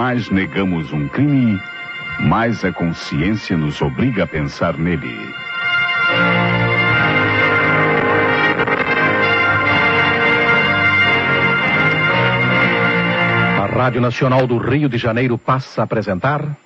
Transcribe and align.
mais 0.00 0.30
negamos 0.30 0.94
um 0.94 1.06
crime, 1.06 1.60
mais 2.20 2.64
a 2.64 2.72
consciência 2.72 3.54
nos 3.54 3.82
obriga 3.82 4.24
a 4.24 4.26
pensar 4.26 4.78
nele. 4.78 5.14
A 13.58 13.66
Rádio 13.66 14.00
Nacional 14.00 14.46
do 14.46 14.56
Rio 14.56 14.88
de 14.88 14.96
Janeiro 14.96 15.36
passa 15.36 15.82
a 15.82 15.84
apresentar. 15.84 16.56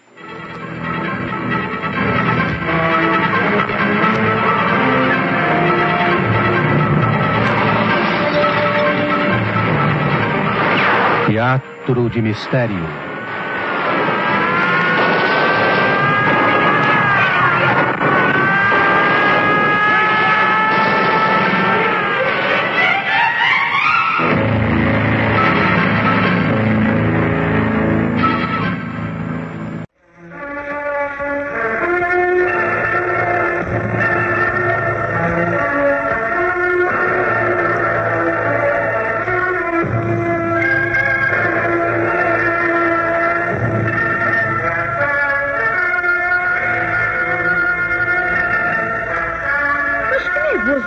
Teatro 11.27 12.09
de 12.09 12.23
Mistério. 12.23 13.14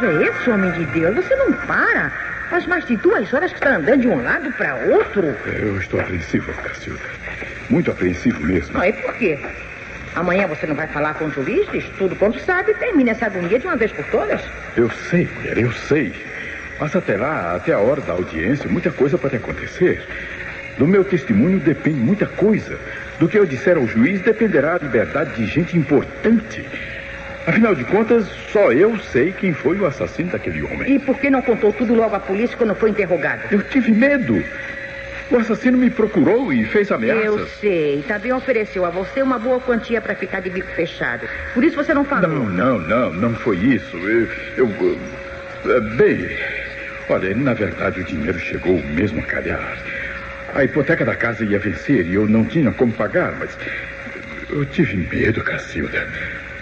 É 0.06 0.24
esse, 0.24 0.50
homem 0.50 0.72
de 0.72 0.86
Deus? 0.86 1.16
Você 1.16 1.36
não 1.36 1.52
para. 1.54 2.12
Faz 2.50 2.66
mais 2.66 2.86
de 2.86 2.96
duas 2.98 3.34
horas 3.34 3.52
que 3.52 3.58
está 3.58 3.76
andando 3.76 4.02
de 4.02 4.08
um 4.08 4.24
lado 4.24 4.52
para 4.54 4.76
outro. 4.76 5.36
Eu 5.46 5.78
estou 5.78 6.00
apreensivo, 6.00 6.54
Cacilda. 6.54 7.00
Muito 7.70 7.92
apreensivo 7.92 8.40
mesmo. 8.46 8.80
Ah, 8.80 8.88
e 8.88 8.94
por 8.94 9.14
quê? 9.16 9.38
Amanhã 10.16 10.48
você 10.48 10.66
não 10.66 10.76
vai 10.76 10.88
falar 10.88 11.14
com 11.16 11.26
o 11.26 11.32
juiz, 11.32 11.70
diz 11.72 11.86
tudo 11.98 12.16
quanto 12.16 12.40
sabe 12.40 12.72
e 12.72 12.76
termina 12.76 13.12
essa 13.12 13.26
agonia 13.26 13.60
de 13.60 13.68
uma 13.68 13.76
vez 13.76 13.92
por 13.92 14.06
todas? 14.06 14.42
Eu 14.76 14.90
sei, 14.90 15.28
mulher, 15.36 15.58
eu 15.58 15.72
sei. 15.72 16.14
Mas 16.80 16.96
até 16.96 17.18
lá, 17.18 17.56
até 17.56 17.74
a 17.74 17.80
hora 17.80 18.02
da 18.02 18.14
audiência, 18.14 18.70
muita 18.70 18.92
coisa 18.92 19.18
pode 19.18 19.36
acontecer. 19.36 20.02
Do 20.78 20.88
meu 20.88 21.04
testemunho 21.04 21.60
depende 21.60 22.00
muita 22.00 22.26
coisa. 22.26 22.80
Do 23.20 23.28
que 23.28 23.38
eu 23.38 23.46
disser 23.46 23.78
ao 23.78 23.88
juiz 23.88 24.22
dependerá 24.22 24.76
a 24.76 24.78
liberdade 24.78 25.36
de 25.36 25.46
gente 25.48 25.78
importante. 25.78 26.66
Afinal 27.48 27.74
de 27.74 27.86
contas, 27.86 28.28
só 28.52 28.74
eu 28.74 29.00
sei 29.00 29.32
quem 29.32 29.54
foi 29.54 29.78
o 29.78 29.86
assassino 29.86 30.30
daquele 30.30 30.62
homem. 30.64 30.96
E 30.96 31.00
por 31.00 31.18
que 31.18 31.30
não 31.30 31.42
contou 31.42 31.72
tudo 31.72 31.96
logo 31.96 32.14
à 32.14 32.20
polícia 32.20 32.58
quando 32.58 32.76
foi 32.76 32.90
interrogado? 32.90 33.42
Eu 33.50 33.64
tive 33.64 33.94
medo. 33.94 34.44
O 35.32 35.38
assassino 35.38 35.78
me 35.78 35.90
procurou 35.90 36.52
e 36.52 36.66
fez 36.66 36.92
ameaças. 36.92 37.24
Eu 37.24 37.48
sei. 37.48 38.04
Também 38.06 38.34
ofereceu 38.34 38.84
a 38.84 38.90
você 38.90 39.22
uma 39.22 39.40
boa 39.40 39.62
quantia 39.62 40.02
para 40.02 40.14
ficar 40.14 40.42
de 40.42 40.50
bico 40.50 40.68
fechado. 40.74 41.26
Por 41.54 41.64
isso 41.64 41.78
você 41.78 41.94
não 41.94 42.04
falou. 42.04 42.30
Não, 42.30 42.50
não, 42.50 42.80
não, 42.80 43.14
não 43.14 43.34
foi 43.36 43.56
isso. 43.56 43.96
Eu. 43.96 44.28
eu 44.58 45.00
eh, 45.68 45.80
bem, 45.96 46.30
olha, 47.10 47.34
na 47.34 47.54
verdade 47.54 48.02
o 48.02 48.04
dinheiro 48.04 48.40
chegou 48.40 48.78
mesmo 48.84 49.22
a 49.22 49.24
calhar. 49.24 49.78
A 50.54 50.66
hipoteca 50.66 51.06
da 51.06 51.16
casa 51.16 51.46
ia 51.46 51.60
vencer 51.60 52.06
e 52.06 52.16
eu 52.16 52.28
não 52.28 52.44
tinha 52.44 52.72
como 52.74 52.92
pagar, 52.92 53.34
mas. 53.40 53.58
Eu 54.50 54.66
tive 54.66 54.96
medo, 54.98 55.42
Cacilda. 55.44 56.08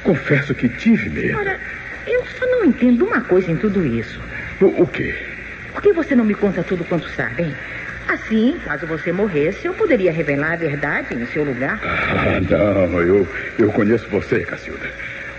Confesso 0.05 0.53
que 0.53 0.69
tive 0.69 1.09
medo. 1.09 1.37
Ora, 1.39 1.59
eu 2.07 2.23
só 2.39 2.45
não 2.45 2.63
entendo 2.63 3.05
uma 3.05 3.21
coisa 3.21 3.51
em 3.51 3.55
tudo 3.57 3.85
isso. 3.85 4.21
O, 4.61 4.83
o 4.83 4.87
quê? 4.87 5.13
Por 5.73 5.81
que 5.81 5.91
você 5.91 6.15
não 6.15 6.23
me 6.23 6.33
conta 6.35 6.63
tudo 6.63 6.85
quanto 6.85 7.09
sabe, 7.09 7.43
hein? 7.43 7.55
Assim, 8.07 8.55
caso 8.63 8.85
você 8.85 9.11
morresse, 9.11 9.65
eu 9.65 9.73
poderia 9.73 10.11
revelar 10.11 10.53
a 10.53 10.57
verdade 10.57 11.15
em 11.15 11.25
seu 11.25 11.43
lugar. 11.43 11.79
Ah, 11.83 12.39
não, 12.39 13.01
eu, 13.01 13.27
eu 13.57 13.71
conheço 13.71 14.07
você, 14.09 14.41
Cacilda. 14.41 14.87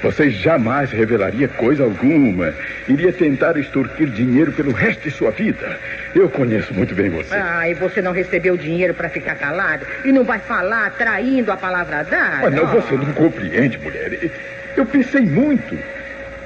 Você 0.02 0.30
jamais 0.30 0.90
revelaria 0.90 1.48
coisa 1.48 1.84
alguma. 1.84 2.52
Iria 2.86 3.12
tentar 3.12 3.56
extorquir 3.56 4.08
dinheiro 4.08 4.52
pelo 4.52 4.72
resto 4.72 5.02
de 5.04 5.10
sua 5.10 5.30
vida. 5.30 5.78
Eu 6.14 6.28
conheço 6.28 6.74
muito 6.74 6.94
bem 6.94 7.08
você. 7.08 7.34
Ah, 7.34 7.68
e 7.68 7.74
você 7.74 8.02
não 8.02 8.12
recebeu 8.12 8.56
dinheiro 8.56 8.92
para 8.92 9.08
ficar 9.08 9.36
calado? 9.36 9.86
E 10.04 10.12
não 10.12 10.22
vai 10.24 10.38
falar 10.40 10.90
traindo 10.90 11.50
a 11.50 11.56
palavra 11.56 12.02
dada? 12.02 12.38
Mas 12.42 12.52
não, 12.54 12.64
Oh. 12.64 12.80
você 12.80 12.94
não 12.94 13.10
compreende, 13.14 13.78
mulher. 13.78 14.30
Eu 14.76 14.86
pensei 14.86 15.22
muito. 15.22 15.78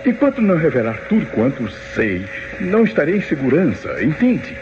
Enquanto 0.07 0.41
não 0.41 0.57
revelar 0.57 0.99
tudo 1.09 1.27
quanto 1.27 1.69
sei, 1.95 2.25
não 2.61 2.85
estarei 2.85 3.17
em 3.17 3.21
segurança, 3.21 4.03
entende? 4.03 4.57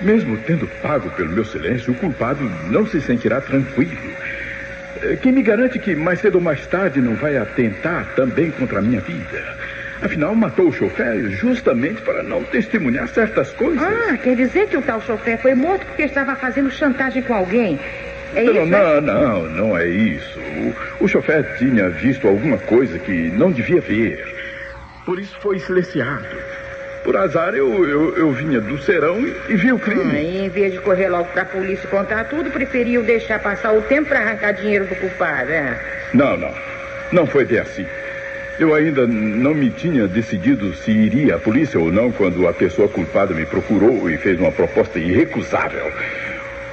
Mesmo 0.00 0.36
tendo 0.46 0.66
pago 0.82 1.10
pelo 1.10 1.30
meu 1.32 1.44
silêncio, 1.44 1.92
o 1.92 1.96
culpado 1.96 2.42
não 2.70 2.86
se 2.86 3.00
sentirá 3.00 3.40
tranquilo. 3.40 3.96
Eh, 5.02 5.16
Quem 5.20 5.32
me 5.32 5.42
garante 5.42 5.78
que 5.78 5.94
mais 5.94 6.20
cedo 6.20 6.36
ou 6.36 6.40
mais 6.40 6.66
tarde 6.66 7.00
não 7.00 7.14
vai 7.14 7.36
atentar 7.36 8.06
também 8.14 8.50
contra 8.50 8.78
a 8.78 8.82
minha 8.82 9.00
vida? 9.00 9.56
Afinal, 10.02 10.34
matou 10.34 10.68
o 10.68 10.72
chofer 10.72 11.28
justamente 11.30 12.00
para 12.02 12.22
não 12.22 12.42
testemunhar 12.44 13.08
certas 13.08 13.50
coisas. 13.52 13.82
Ah, 13.82 14.16
quer 14.16 14.36
dizer 14.36 14.68
que 14.68 14.76
o 14.76 14.82
tal 14.82 15.00
chofer 15.00 15.38
foi 15.38 15.54
morto 15.54 15.84
porque 15.86 16.02
estava 16.02 16.36
fazendo 16.36 16.70
chantagem 16.70 17.22
com 17.22 17.34
alguém. 17.34 17.78
É 18.34 18.42
não, 18.42 18.52
isso? 18.64 18.74
é? 18.74 19.00
não, 19.00 19.00
não, 19.00 19.42
não 19.50 19.78
é 19.78 19.86
isso. 19.86 20.38
O, 21.00 21.04
o 21.04 21.08
chofer 21.08 21.56
tinha 21.58 21.88
visto 21.88 22.26
alguma 22.26 22.58
coisa 22.58 22.98
que 22.98 23.12
não 23.30 23.50
devia 23.52 23.80
ver. 23.80 24.24
Por 25.04 25.18
isso 25.18 25.36
foi 25.40 25.58
silenciado. 25.58 26.26
Por 27.04 27.16
azar, 27.16 27.54
eu, 27.54 27.88
eu, 27.88 28.16
eu 28.16 28.32
vinha 28.32 28.60
do 28.60 28.76
serão 28.78 29.20
e, 29.20 29.32
e 29.50 29.56
vi 29.56 29.72
o 29.72 29.76
Ah, 29.76 29.78
crime. 29.78 30.12
e 30.20 30.44
em 30.44 30.48
vez 30.48 30.72
de 30.72 30.80
correr 30.80 31.08
logo 31.08 31.26
para 31.26 31.42
a 31.42 31.44
polícia 31.44 31.86
e 31.86 31.90
contar 31.90 32.24
tudo, 32.24 32.50
preferiu 32.50 33.04
deixar 33.04 33.38
passar 33.38 33.72
o 33.72 33.82
tempo 33.82 34.08
para 34.08 34.18
arrancar 34.18 34.52
dinheiro 34.54 34.86
do 34.86 34.96
culpado, 34.96 35.50
é? 35.52 35.78
Não, 36.12 36.36
não. 36.36 36.52
Não 37.12 37.24
foi 37.26 37.44
bem 37.44 37.60
assim. 37.60 37.86
Eu 38.58 38.74
ainda 38.74 39.06
não 39.06 39.54
me 39.54 39.70
tinha 39.70 40.08
decidido 40.08 40.74
se 40.74 40.90
iria 40.90 41.36
à 41.36 41.38
polícia 41.38 41.78
ou 41.78 41.92
não 41.92 42.10
quando 42.10 42.48
a 42.48 42.52
pessoa 42.52 42.88
culpada 42.88 43.32
me 43.34 43.46
procurou 43.46 44.10
e 44.10 44.16
fez 44.16 44.40
uma 44.40 44.50
proposta 44.50 44.98
irrecusável. 44.98 45.92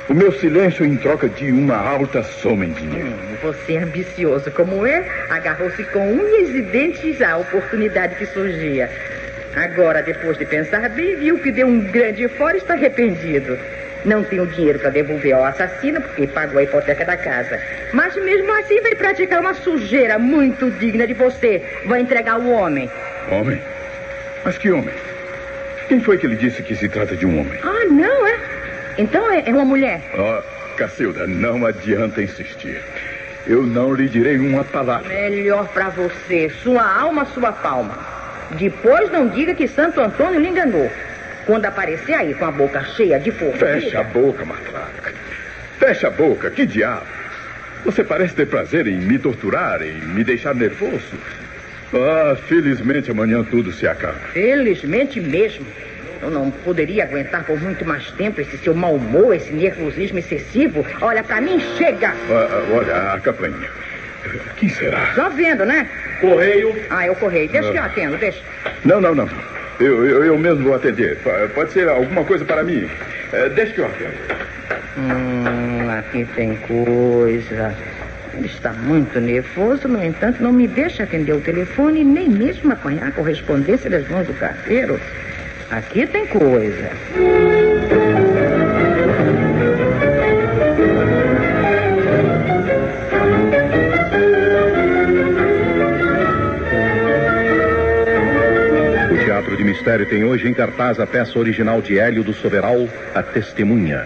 O 0.10 0.14
meu 0.14 0.32
silêncio 0.34 0.86
em 0.86 0.98
troca 0.98 1.30
de 1.30 1.50
uma 1.52 1.78
alta 1.78 2.24
soma 2.24 2.66
em 2.66 2.72
dinheiro. 2.74 3.08
Hum, 3.08 3.36
Você, 3.42 3.78
ambicioso 3.78 4.52
como 4.52 4.86
é, 4.86 5.04
agarrou-se 5.30 5.82
com 5.86 6.12
unhas 6.12 6.50
e 6.50 6.62
dentes 6.62 7.22
à 7.22 7.38
oportunidade 7.38 8.16
que 8.16 8.26
surgia. 8.26 8.90
Agora, 9.56 10.02
depois 10.02 10.38
de 10.38 10.46
pensar 10.46 10.90
bem, 10.90 11.16
viu 11.16 11.40
que 11.40 11.52
deu 11.52 11.68
um 11.68 11.80
grande 11.80 12.28
fora 12.28 12.56
e 12.56 12.60
está 12.60 12.74
arrependido. 12.74 13.58
Não 14.04 14.24
tem 14.24 14.42
o 14.42 14.46
dinheiro 14.48 14.80
para 14.80 14.90
devolver 14.90 15.34
ao 15.34 15.46
assassino 15.46 16.02
porque 16.02 16.28
pagou 16.28 16.60
a 16.60 16.64
hipoteca 16.64 17.06
da 17.06 17.16
casa. 17.16 17.58
Mas 17.94 18.14
mesmo 18.18 18.52
assim 18.60 18.82
vai 18.82 18.96
praticar 18.96 19.40
uma 19.40 19.54
sujeira 19.54 20.20
muito 20.20 20.70
digna 20.72 21.08
de 21.08 21.14
você. 21.14 21.62
Vai 21.86 22.02
entregar 22.02 22.38
o 22.40 22.50
homem. 22.52 22.92
Homem? 23.32 23.62
Mas 24.44 24.58
que 24.58 24.70
homem? 24.70 24.94
Quem 25.88 26.02
foi 26.02 26.18
que 26.18 26.28
lhe 26.28 26.36
disse 26.36 26.62
que 26.62 26.76
se 26.76 26.90
trata 26.90 27.16
de 27.16 27.26
um 27.26 27.40
homem? 27.40 27.58
Ah, 27.64 27.86
não, 27.90 28.28
é? 28.28 28.53
Então 28.98 29.32
é, 29.32 29.44
é 29.46 29.54
uma 29.54 29.66
mulher. 29.66 30.02
Ó, 30.16 30.42
Cacilda, 30.76 31.28
não 31.28 31.66
adianta 31.66 32.22
insistir. 32.22 32.82
Eu 33.46 33.64
não 33.64 33.94
lhe 33.94 34.08
direi 34.08 34.38
uma 34.38 34.64
palavra. 34.64 35.10
Melhor 35.10 35.68
para 35.70 35.90
você. 35.90 36.50
Sua 36.62 36.84
alma, 36.84 37.26
sua 37.26 37.52
palma. 37.52 37.98
Depois 38.52 39.12
não 39.12 39.28
diga 39.28 39.54
que 39.54 39.68
Santo 39.68 40.00
Antônio 40.00 40.40
lhe 40.40 40.48
enganou. 40.48 40.90
Quando 41.46 41.66
aparecer 41.66 42.14
aí 42.14 42.34
com 42.34 42.46
a 42.46 42.52
boca 42.52 42.84
cheia 42.84 43.20
de 43.20 43.32
formiga... 43.32 43.66
Fecha 43.66 44.00
a 44.00 44.04
boca, 44.04 44.46
matraca. 44.46 45.14
Fecha 45.78 46.08
a 46.08 46.12
boca, 46.12 46.50
que 46.50 46.66
diabo? 46.66 47.06
Você 47.84 48.04
parece 48.04 48.34
ter 48.34 48.48
prazer 48.48 48.88
em 48.88 48.98
me 48.98 49.20
torturar, 49.20 49.82
em 49.82 49.94
me 49.94 50.24
deixar 50.24 50.56
nervoso. 50.56 51.18
Ah, 51.94 52.36
felizmente 52.48 53.12
amanhã 53.12 53.44
tudo 53.44 53.74
se 53.74 53.86
acaba. 53.86 54.18
Felizmente 54.32 55.20
mesmo. 55.20 55.66
Eu 56.24 56.32
não 56.32 56.50
poderia 56.50 57.04
aguentar 57.04 57.44
por 57.44 57.60
muito 57.60 57.84
mais 57.86 58.10
tempo 58.12 58.40
esse 58.40 58.58
seu 58.60 58.74
mau 58.74 58.96
humor, 58.96 59.36
esse 59.36 59.52
nervosismo 59.52 60.20
excessivo. 60.20 60.86
Olha, 61.02 61.22
pra 61.22 61.42
mim, 61.42 61.60
chega. 61.78 62.14
Ah, 62.30 62.48
ah, 62.50 62.74
olha, 62.74 63.14
a 63.14 63.20
campainha. 63.20 63.70
Quem 64.56 64.70
será? 64.70 65.12
Já 65.14 65.28
vendo, 65.28 65.66
né? 65.66 65.86
Correio. 66.22 66.74
Ah, 66.90 67.06
eu 67.06 67.16
correio. 67.16 67.50
Deixa 67.50 67.70
que 67.70 67.78
eu 67.78 67.84
atendo, 67.84 68.18
deixa. 68.18 68.40
Não, 68.86 69.02
não, 69.02 69.14
não. 69.14 69.30
Eu, 69.82 70.06
eu, 70.06 70.24
eu 70.24 70.38
mesmo 70.38 70.64
vou 70.64 70.76
atender. 70.76 71.18
Pode 71.54 71.74
ser 71.74 71.90
alguma 71.90 72.24
coisa 72.24 72.46
para 72.46 72.64
mim. 72.64 72.90
Eh, 73.34 73.50
deixa 73.50 73.74
que 73.74 73.80
eu 73.80 73.86
atendo. 73.86 74.14
Hum, 74.98 75.90
aqui 75.90 76.26
tem 76.36 76.56
coisa. 76.56 77.76
Ele 78.34 78.46
está 78.46 78.72
muito 78.72 79.20
nervoso, 79.20 79.90
no 79.90 80.02
entanto, 80.02 80.42
não 80.42 80.54
me 80.54 80.70
deixa 80.70 81.04
atender 81.04 81.34
o 81.34 81.42
telefone 81.42 82.04
nem 82.06 82.30
mesmo 82.30 82.72
apanhar 82.72 83.10
a 83.10 83.12
correspondência 83.12 83.90
das 83.90 84.08
mãos 84.08 84.26
do 84.26 84.34
carteiro. 84.34 84.98
Aqui 85.74 86.06
tem 86.06 86.28
coisa. 86.28 86.92
O 99.10 99.26
Teatro 99.26 99.58
de 99.58 99.64
Mistério 99.64 100.06
tem 100.06 100.24
hoje 100.24 100.48
em 100.48 100.54
cartaz 100.54 101.00
a 101.00 101.08
peça 101.08 101.40
original 101.40 101.82
de 101.82 101.98
Hélio 101.98 102.24
do 102.24 102.34
Soberal, 102.34 102.88
A 103.16 103.24
Testemunha. 103.24 104.06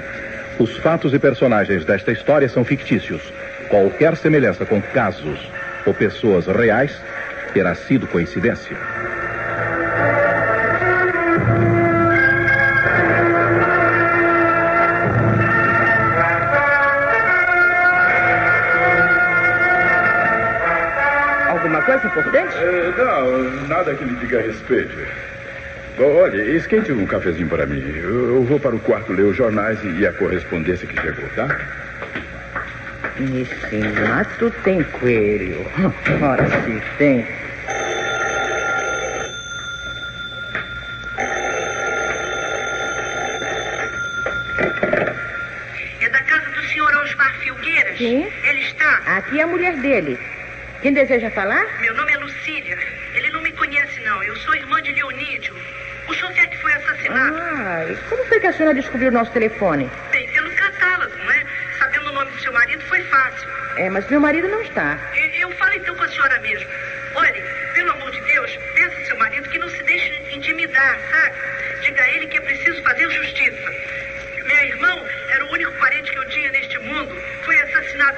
Os 0.57 0.77
fatos 0.77 1.13
e 1.13 1.19
personagens 1.19 1.83
desta 1.83 2.13
história 2.13 2.47
são 2.47 2.63
fictícios. 2.63 3.21
Qualquer 3.67 4.15
semelhança 4.15 4.65
com 4.65 4.81
casos 4.81 5.37
ou 5.85 5.93
pessoas 5.93 6.47
reais 6.47 6.97
terá 7.53 7.75
sido 7.75 8.07
coincidência. 8.07 8.77
Nada 23.77 23.93
que 23.93 24.03
lhe 24.03 24.15
diga 24.15 24.39
a 24.39 24.41
respeito. 24.41 24.97
Bom, 25.97 26.15
olha, 26.15 26.41
esquente 26.55 26.91
um 26.91 27.05
cafezinho 27.05 27.47
para 27.47 27.65
mim. 27.67 27.79
Eu, 27.95 28.35
eu 28.35 28.43
vou 28.43 28.59
para 28.59 28.75
o 28.75 28.79
quarto 28.79 29.13
ler 29.13 29.25
os 29.25 29.35
jornais 29.35 29.77
e 29.83 30.05
a 30.05 30.11
correspondência 30.13 30.87
que 30.87 30.99
chegou, 30.99 31.27
tá? 31.35 31.47
Nesse 33.19 33.77
mato 34.07 34.51
tem 34.63 34.83
coelho. 34.83 35.65
Ora, 36.21 36.45
se 36.47 36.81
tem. 36.97 37.25
É 46.01 46.09
da 46.09 46.21
casa 46.21 46.49
do 46.49 46.61
senhor 46.67 46.95
Osmar 46.95 47.33
Filgueiras? 47.39 47.97
Sim. 47.97 48.27
Ele 48.43 48.59
está? 48.61 49.01
Aqui 49.17 49.39
é 49.39 49.43
a 49.43 49.47
mulher 49.47 49.75
dele. 49.77 50.17
Quem 50.81 50.93
deseja 50.93 51.29
falar? 51.31 51.65
Meu 51.81 51.95
nome 51.95 52.13
é 52.13 52.17
Lucília. 52.17 52.77
Ele 53.15 53.31
não 53.31 53.41
me 53.41 53.51
conhece, 53.51 53.99
não. 54.17 54.23
Eu 54.23 54.35
sou 54.37 54.55
irmã 54.55 54.81
de 54.81 54.91
Leonídio. 54.93 55.55
O 56.07 56.13
senhor 56.15 56.31
quer 56.33 56.47
que 56.47 56.57
foi 56.57 56.73
assassinado? 56.73 57.37
Ah, 57.37 57.85
e 57.89 57.95
como 58.09 58.23
foi 58.25 58.39
que 58.39 58.47
a 58.47 58.53
senhora 58.53 58.73
descobriu 58.73 59.09
o 59.09 59.13
nosso 59.13 59.31
telefone? 59.31 59.89
Bem, 60.11 60.27
pelo 60.31 60.49
catálogo, 60.51 61.15
não 61.17 61.31
é? 61.31 61.43
Sabendo 61.77 62.09
o 62.09 62.13
nome 62.13 62.31
do 62.31 62.39
seu 62.39 62.53
marido 62.53 62.81
foi 62.85 63.01
fácil. 63.03 63.49
É, 63.75 63.89
mas 63.89 64.07
meu 64.09 64.19
marido 64.21 64.47
não 64.47 64.61
está. 64.61 64.97
E- 65.13 65.41
Eu 65.41 65.51
falo 65.51 65.73
então 65.73 65.93
com 65.95 66.03
a 66.03 66.07
senhora 66.07 66.39
mesmo. 66.39 66.67
Olhe, 67.15 67.43
pelo 67.73 67.91
amor 67.91 68.09
de 68.11 68.21
Deus, 68.21 68.57
peça 68.73 68.95
ao 68.99 69.05
seu 69.05 69.17
marido 69.17 69.49
que 69.49 69.57
não 69.59 69.69
se 69.69 69.83
deixe 69.83 70.13
intimidar, 70.33 70.97
sabe? 71.11 71.35
Diga 71.81 72.01
a 72.01 72.09
ele 72.11 72.27
que 72.27 72.37
é 72.37 72.41
preciso 72.41 72.81
fazer 72.83 73.09
justiça. 73.11 73.73
Meu 74.45 74.57
irmão 74.63 75.05
era 75.29 75.45
o 75.45 75.51
único 75.51 75.71
parente 75.73 76.09
que 76.11 76.17
eu 76.17 76.29
tinha 76.29 76.49
neste 76.51 76.79
mundo. 76.79 77.21
Foi 77.43 77.59
assassinado 77.61 78.17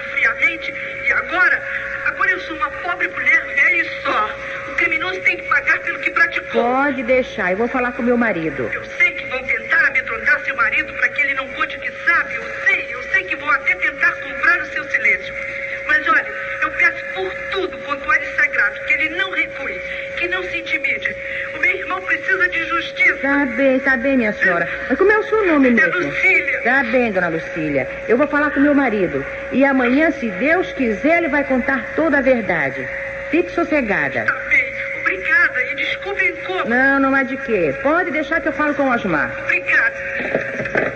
Pode 6.51 7.03
deixar, 7.03 7.51
eu 7.51 7.57
vou 7.57 7.67
falar 7.67 7.91
com 7.91 8.01
meu 8.01 8.17
marido. 8.17 8.69
Eu 8.73 8.83
sei 8.97 9.11
que 9.11 9.25
vão 9.27 9.43
tentar 9.43 9.87
amedrontar 9.87 10.39
seu 10.41 10.55
marido 10.55 10.91
para 10.93 11.09
que 11.09 11.21
ele 11.21 11.33
não 11.35 11.47
conte 11.49 11.77
o 11.77 11.79
que 11.79 11.91
sabe. 12.05 12.35
Eu 12.35 12.43
sei, 12.65 12.87
eu 12.89 13.03
sei 13.03 13.23
que 13.23 13.35
vão 13.35 13.49
até 13.51 13.75
tentar 13.75 14.11
comprar 14.13 14.59
o 14.61 14.65
seu 14.67 14.83
silêncio. 14.85 15.33
Mas 15.87 16.07
olha, 16.07 16.33
eu 16.61 16.71
peço 16.71 17.05
por 17.13 17.33
tudo 17.51 17.77
quanto 17.79 18.13
é 18.13 18.17
de 18.19 18.35
sagrado 18.35 18.79
que 18.85 18.93
ele 18.93 19.09
não 19.09 19.31
recue, 19.31 19.81
que 20.17 20.27
não 20.27 20.43
se 20.43 20.57
intimide. 20.57 21.15
O 21.55 21.59
meu 21.59 21.75
irmão 21.75 22.01
precisa 22.01 22.49
de 22.49 22.65
justiça. 22.65 23.17
Tá 23.21 23.45
bem, 23.45 23.79
tá 23.79 23.97
bem, 23.97 24.17
minha 24.17 24.33
senhora. 24.33 24.67
Mas 24.89 24.97
como 24.97 25.11
é 25.11 25.19
o 25.19 25.23
seu 25.23 25.45
nome 25.45 25.67
É 25.67 25.71
mesmo? 25.71 25.99
Lucília. 25.99 26.61
Tá 26.63 26.83
bem, 26.83 27.11
dona 27.11 27.27
Lucília. 27.29 27.87
Eu 28.07 28.17
vou 28.17 28.27
falar 28.27 28.51
com 28.51 28.59
meu 28.59 28.73
marido. 28.73 29.23
E 29.51 29.63
amanhã, 29.63 30.11
se 30.11 30.29
Deus 30.31 30.71
quiser, 30.73 31.17
ele 31.19 31.27
vai 31.27 31.43
contar 31.43 31.93
toda 31.95 32.17
a 32.17 32.21
verdade. 32.21 32.87
Fique 33.29 33.51
sossegada. 33.51 34.25
Tá 34.25 34.48
Não, 36.65 36.99
não 36.99 37.15
há 37.15 37.23
de 37.23 37.37
quê. 37.37 37.73
Pode 37.81 38.11
deixar 38.11 38.41
que 38.41 38.47
eu 38.47 38.53
falo 38.53 38.73
com 38.73 38.83
o 38.83 38.93
Osmar. 38.93 39.31
Obrigada. 39.43 40.93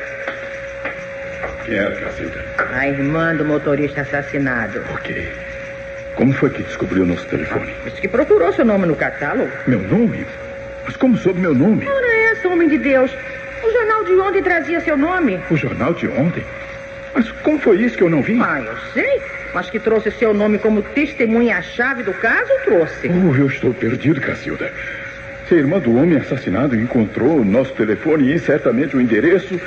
Quem 1.65 1.75
era, 1.75 1.95
Cacilda? 1.95 2.43
A 2.73 2.87
irmã 2.87 3.35
do 3.35 3.45
motorista 3.45 4.01
assassinado. 4.01 4.81
Por 4.81 4.99
quê? 5.01 5.27
Como 6.15 6.33
foi 6.33 6.49
que 6.49 6.63
descobriu 6.63 7.03
o 7.03 7.05
nosso 7.05 7.25
telefone? 7.27 7.73
Disse 7.85 8.01
que 8.01 8.07
procurou 8.07 8.53
seu 8.53 8.65
nome 8.65 8.85
no 8.85 8.95
catálogo. 8.95 9.49
Meu 9.65 9.79
nome? 9.79 10.25
Mas 10.85 10.95
como 10.97 11.17
soube 11.17 11.39
meu 11.39 11.55
nome? 11.55 11.87
Ora 11.87 12.31
essa, 12.31 12.47
homem 12.49 12.67
de 12.67 12.77
Deus. 12.77 13.11
O 13.63 13.71
jornal 13.71 14.03
de 14.03 14.13
ontem 14.19 14.43
trazia 14.43 14.79
seu 14.81 14.97
nome. 14.97 15.39
O 15.49 15.55
jornal 15.55 15.93
de 15.93 16.07
ontem? 16.07 16.43
Mas 17.15 17.31
como 17.31 17.59
foi 17.59 17.77
isso 17.77 17.97
que 17.97 18.03
eu 18.03 18.09
não 18.09 18.21
vi? 18.21 18.39
Ah, 18.41 18.61
eu 18.61 18.75
sei. 18.93 19.21
Mas 19.53 19.69
que 19.69 19.79
trouxe 19.79 20.11
seu 20.11 20.33
nome 20.33 20.57
como 20.57 20.81
testemunha-chave 20.81 22.03
do 22.03 22.13
caso, 22.13 22.51
trouxe. 22.65 23.07
Oh, 23.07 23.35
eu 23.35 23.47
estou 23.47 23.73
perdido, 23.73 24.19
Cacilda. 24.19 24.71
Se 25.53 25.57
a 25.57 25.59
irmã 25.59 25.77
do 25.77 25.95
homem 25.95 26.17
assassinado 26.17 26.75
encontrou 26.75 27.37
o 27.37 27.45
nosso 27.45 27.71
telefone 27.73 28.33
e 28.33 28.39
certamente 28.39 28.97
o 28.97 28.99
endereço, 28.99 29.61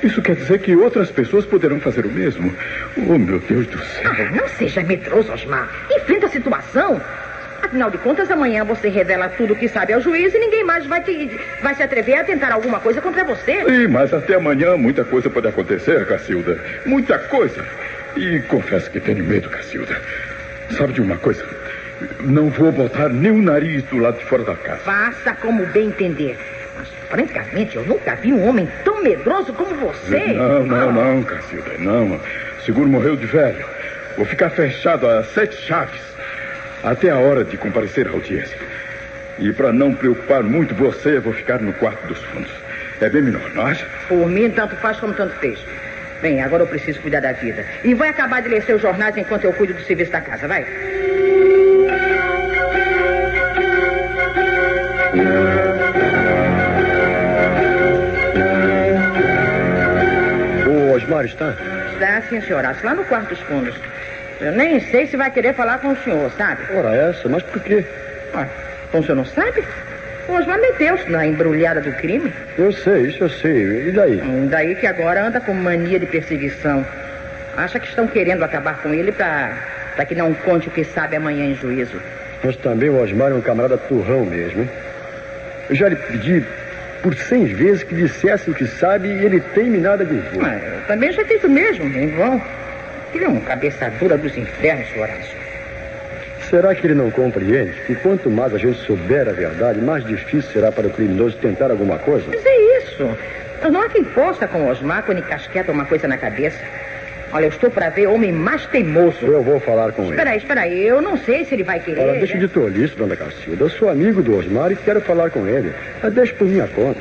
isso 0.00 0.22
quer 0.22 0.36
dizer 0.36 0.60
que 0.60 0.76
outras 0.76 1.10
pessoas 1.10 1.44
poderão 1.44 1.80
fazer 1.80 2.06
o 2.06 2.08
mesmo. 2.08 2.54
Oh, 2.96 3.18
meu 3.18 3.40
Deus 3.40 3.66
do 3.66 3.76
céu. 3.84 4.12
Ah, 4.12 4.30
não 4.30 4.46
seja 4.46 4.80
medroso, 4.84 5.32
Osmar. 5.32 5.68
Enfrenta 5.90 6.26
a 6.26 6.28
situação. 6.28 7.00
Afinal 7.60 7.90
de 7.90 7.98
contas, 7.98 8.30
amanhã 8.30 8.62
você 8.62 8.88
revela 8.88 9.28
tudo 9.28 9.54
o 9.54 9.56
que 9.56 9.66
sabe 9.66 9.92
ao 9.92 10.00
juiz 10.00 10.32
e 10.32 10.38
ninguém 10.38 10.62
mais 10.62 10.86
vai, 10.86 11.02
te, 11.02 11.28
vai 11.60 11.74
se 11.74 11.82
atrever 11.82 12.20
a 12.20 12.22
tentar 12.22 12.52
alguma 12.52 12.78
coisa 12.78 13.00
contra 13.00 13.24
você. 13.24 13.64
Sim, 13.64 13.88
mas 13.88 14.14
até 14.14 14.34
amanhã 14.36 14.76
muita 14.76 15.04
coisa 15.04 15.28
pode 15.28 15.48
acontecer, 15.48 16.06
Cacilda. 16.06 16.60
Muita 16.86 17.18
coisa. 17.18 17.60
E 18.16 18.38
confesso 18.42 18.88
que 18.88 19.00
tenho 19.00 19.24
medo, 19.24 19.50
Cacilda. 19.50 20.00
Sabe 20.70 20.92
de 20.92 21.00
uma 21.00 21.16
coisa? 21.16 21.44
Não 22.20 22.48
vou 22.50 22.72
botar 22.72 23.08
nem 23.08 23.30
o 23.30 23.42
nariz 23.42 23.82
do 23.84 23.98
lado 23.98 24.18
de 24.18 24.24
fora 24.24 24.44
da 24.44 24.54
casa. 24.54 24.80
Faça 24.80 25.34
como 25.34 25.64
bem 25.66 25.88
entender. 25.88 26.36
Mas, 26.76 26.88
francamente, 27.08 27.76
eu 27.76 27.84
nunca 27.84 28.14
vi 28.16 28.32
um 28.32 28.48
homem 28.48 28.68
tão 28.84 29.02
medroso 29.02 29.52
como 29.52 29.74
você. 29.76 30.32
Não, 30.34 30.66
não, 30.66 30.92
não, 30.92 31.22
Cacilda, 31.22 31.72
não. 31.78 32.20
Seguro 32.64 32.88
morreu 32.88 33.16
de 33.16 33.26
velho. 33.26 33.64
Vou 34.16 34.26
ficar 34.26 34.50
fechado 34.50 35.08
a 35.08 35.22
sete 35.24 35.56
chaves 35.56 36.00
até 36.82 37.10
a 37.10 37.18
hora 37.18 37.44
de 37.44 37.56
comparecer 37.56 38.06
à 38.06 38.10
audiência. 38.10 38.56
E 39.38 39.52
para 39.52 39.72
não 39.72 39.94
preocupar 39.94 40.42
muito 40.42 40.74
você, 40.74 41.18
vou 41.18 41.32
ficar 41.32 41.60
no 41.60 41.72
quarto 41.72 42.06
dos 42.06 42.18
fundos. 42.18 42.50
É 43.00 43.08
bem 43.08 43.22
melhor, 43.22 43.50
não 43.54 43.66
acha? 43.66 43.86
Por 44.08 44.28
mim, 44.28 44.50
tanto 44.50 44.76
faz 44.76 44.98
como 44.98 45.12
tanto 45.14 45.34
fez. 45.36 45.58
Bem, 46.22 46.40
agora 46.42 46.62
eu 46.62 46.66
preciso 46.66 47.00
cuidar 47.00 47.20
da 47.20 47.32
vida. 47.32 47.64
E 47.82 47.92
vai 47.94 48.08
acabar 48.08 48.40
de 48.40 48.48
ler 48.48 48.62
seus 48.62 48.80
jornais 48.80 49.16
enquanto 49.16 49.44
eu 49.44 49.52
cuido 49.52 49.74
do 49.74 49.82
serviço 49.82 50.12
da 50.12 50.20
casa, 50.20 50.46
vai. 50.46 50.64
Está? 61.22 61.54
Está 61.92 62.22
sim, 62.28 62.40
senhora. 62.40 62.74
Lá 62.82 62.94
no 62.94 63.04
quarto 63.04 63.28
dos 63.28 63.40
fundos. 63.40 63.74
Eu 64.40 64.52
nem 64.52 64.80
sei 64.80 65.06
se 65.06 65.16
vai 65.16 65.30
querer 65.30 65.54
falar 65.54 65.78
com 65.78 65.88
o 65.92 65.96
senhor, 65.98 66.30
sabe? 66.32 66.62
Ora, 66.74 66.94
essa, 66.94 67.28
mas 67.28 67.42
por 67.44 67.62
quê? 67.62 67.84
Ah, 68.34 68.46
então 68.88 69.00
o 69.00 69.04
senhor 69.04 69.16
não 69.16 69.24
sabe? 69.24 69.62
O 70.28 70.32
Osmar 70.32 70.58
meteu-se 70.58 71.08
na 71.10 71.26
embrulhada 71.26 71.80
do 71.80 71.92
crime. 71.92 72.32
Eu 72.58 72.72
sei, 72.72 73.08
isso 73.08 73.24
eu 73.24 73.28
sei. 73.28 73.88
E 73.88 73.92
daí? 73.92 74.20
Hum, 74.22 74.48
Daí 74.50 74.74
que 74.74 74.86
agora 74.86 75.22
anda 75.26 75.40
com 75.40 75.52
mania 75.52 75.98
de 76.00 76.06
perseguição. 76.06 76.84
Acha 77.56 77.78
que 77.78 77.86
estão 77.86 78.06
querendo 78.06 78.42
acabar 78.42 78.82
com 78.82 78.92
ele 78.92 79.12
pra 79.12 79.52
que 80.08 80.14
não 80.14 80.32
conte 80.34 80.66
o 80.68 80.70
que 80.70 80.82
sabe 80.82 81.14
amanhã 81.16 81.44
em 81.44 81.54
juízo. 81.54 82.00
Mas 82.42 82.56
também 82.56 82.88
o 82.90 83.00
Osmar 83.00 83.30
é 83.30 83.34
um 83.34 83.40
camarada 83.40 83.76
turrão 83.78 84.24
mesmo, 84.24 84.62
hein? 84.62 84.70
Eu 85.70 85.76
já 85.76 85.88
lhe 85.88 85.96
pedi 85.96 86.44
por 87.04 87.14
cem 87.14 87.44
vezes 87.44 87.82
que 87.82 87.94
dissesse 87.94 88.50
o 88.50 88.54
que 88.54 88.66
sabe 88.66 89.08
e 89.08 89.24
ele 89.26 89.38
teme 89.38 89.76
nada 89.76 90.06
de 90.06 90.14
dizer. 90.14 90.40
Eu 90.40 90.86
também 90.86 91.12
já 91.12 91.22
fiz 91.26 91.44
o 91.44 91.50
mesmo, 91.50 91.84
em 91.84 92.08
vão. 92.16 92.40
Ele 93.12 93.24
é 93.26 93.28
um 93.28 93.40
cabeça 93.40 93.90
dura 94.00 94.16
dos 94.16 94.34
infernos, 94.38 94.88
Horácio. 94.96 95.36
Será 96.48 96.74
que 96.74 96.86
ele 96.86 96.94
não 96.94 97.10
compreende 97.10 97.72
que 97.86 97.94
quanto 97.96 98.30
mais 98.30 98.54
a 98.54 98.58
gente 98.58 98.78
souber 98.86 99.28
a 99.28 99.32
verdade, 99.32 99.82
mais 99.82 100.02
difícil 100.04 100.50
será 100.50 100.72
para 100.72 100.86
o 100.86 100.90
criminoso 100.90 101.36
tentar 101.36 101.70
alguma 101.70 101.98
coisa? 101.98 102.24
Mas 102.28 102.44
é 102.44 102.78
isso. 102.78 103.18
Não 103.70 103.82
há 103.82 103.88
quem 103.90 104.02
possa 104.04 104.48
com 104.48 104.62
o 104.62 104.70
Osmar 104.70 105.02
quando 105.02 105.18
encasqueta 105.18 105.72
uma 105.72 105.84
coisa 105.84 106.08
na 106.08 106.16
cabeça. 106.16 106.58
Olha, 107.34 107.46
eu 107.46 107.48
estou 107.48 107.68
para 107.68 107.88
ver 107.88 108.06
homem 108.06 108.30
mais 108.30 108.64
teimoso. 108.66 109.26
Eu 109.26 109.42
vou 109.42 109.58
falar 109.58 109.90
com 109.90 110.02
ele. 110.02 110.12
Espera 110.12 110.30
aí, 110.30 110.38
espera 110.38 110.60
aí. 110.60 110.86
Eu 110.86 111.02
não 111.02 111.18
sei 111.18 111.44
se 111.44 111.52
ele 111.52 111.64
vai 111.64 111.80
querer. 111.80 111.98
Ora, 112.00 112.12
deixa 112.12 112.34
né? 112.34 112.40
de 112.40 112.46
tolice, 112.46 112.94
dona 112.94 113.16
Cacilda. 113.16 113.64
Eu 113.64 113.70
sou 113.70 113.88
amigo 113.88 114.22
do 114.22 114.38
Osmar 114.38 114.70
e 114.70 114.76
quero 114.76 115.00
falar 115.00 115.30
com 115.30 115.44
ele. 115.44 115.72
Ah, 116.00 116.08
Deixa 116.10 116.32
por 116.34 116.46
minha 116.46 116.68
conta. 116.68 117.00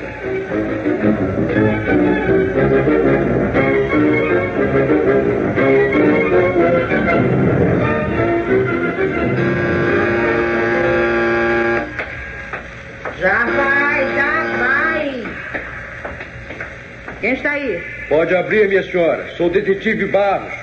Pode 18.14 18.36
abrir, 18.36 18.70
minha 18.70 18.84
senhora. 18.84 19.26
Sou 19.36 19.48
o 19.48 19.50
detetive 19.50 20.06
Barros. 20.06 20.54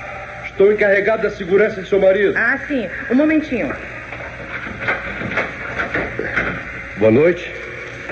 Estou 0.45 0.71
encarregado 0.71 1.23
da 1.23 1.29
segurança 1.29 1.81
de 1.81 1.89
seu 1.89 1.99
marido. 1.99 2.33
Ah, 2.37 2.57
sim. 2.65 2.87
Um 3.09 3.15
momentinho. 3.15 3.75
Boa 6.95 7.11
noite. 7.11 7.51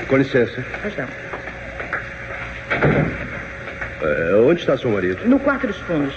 Com 0.10 0.17
licença. 0.17 0.62
Pois 0.81 0.93
não. 0.98 1.08
É, 4.01 4.36
onde 4.36 4.60
está 4.60 4.77
seu 4.77 4.91
marido? 4.91 5.25
No 5.25 5.39
quarto 5.39 5.67
dos 5.67 5.77
fundos. 5.77 6.13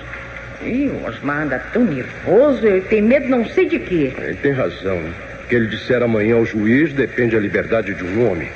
Ih, 0.61 0.88
o 0.88 1.07
Osmar 1.07 1.43
anda 1.43 1.61
tão 1.73 1.85
nervoso, 1.85 2.67
ele 2.67 2.81
tem 2.81 3.00
medo 3.02 3.29
não 3.29 3.47
sei 3.47 3.69
de 3.69 3.79
quê. 3.79 4.12
Ele 4.19 4.35
tem 4.35 4.50
razão. 4.50 4.99
O 4.99 5.47
que 5.47 5.55
ele 5.55 5.69
disser 5.69 6.02
amanhã 6.02 6.35
ao 6.35 6.45
juiz 6.45 6.93
depende 6.93 7.37
da 7.37 7.41
liberdade 7.41 7.95
de 7.95 8.02
um 8.02 8.29
homem. 8.29 8.49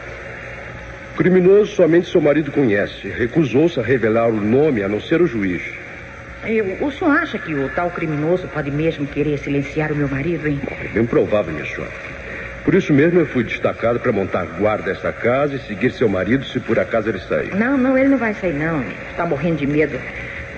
Criminoso 1.17 1.75
somente 1.75 2.11
seu 2.11 2.21
marido 2.21 2.53
conhece. 2.53 3.09
Recusou-se 3.09 3.81
a 3.81 3.83
revelar 3.83 4.29
o 4.29 4.39
nome 4.39 4.83
a 4.83 4.89
não 4.89 5.01
ser 5.01 5.23
o 5.23 5.27
juiz. 5.27 5.63
Eu, 6.45 6.77
o 6.81 6.93
senhor 6.93 7.17
acha 7.17 7.39
que 7.39 7.55
o 7.55 7.71
tal 7.71 7.91
criminoso 7.91 8.47
pode 8.49 8.71
mesmo 8.71 9.07
querer 9.07 9.39
silenciar 9.39 9.91
o 9.93 9.97
meu 9.97 10.09
marido, 10.09 10.47
hein? 10.47 10.61
É 10.85 10.89
bem 10.89 11.07
provável, 11.07 11.55
minha 11.55 11.65
senhora. 11.65 11.91
Por 12.63 12.75
isso 12.75 12.93
mesmo 12.93 13.21
eu 13.21 13.27
fui 13.27 13.45
destacado 13.45 13.99
para 13.99 14.13
montar 14.13 14.45
guarda 14.59 14.91
esta 14.91 15.11
casa 15.11 15.55
e 15.55 15.59
seguir 15.61 15.91
seu 15.93 16.09
marido 16.09 16.45
se 16.45 16.61
por 16.61 16.79
acaso 16.79 17.09
ele 17.09 17.21
sair. 17.21 17.55
Não, 17.55 17.79
não, 17.79 17.97
ele 17.97 18.09
não 18.09 18.19
vai 18.19 18.35
sair, 18.35 18.53
não. 18.53 18.85
Está 19.11 19.25
morrendo 19.25 19.57
de 19.57 19.67
medo. 19.67 19.99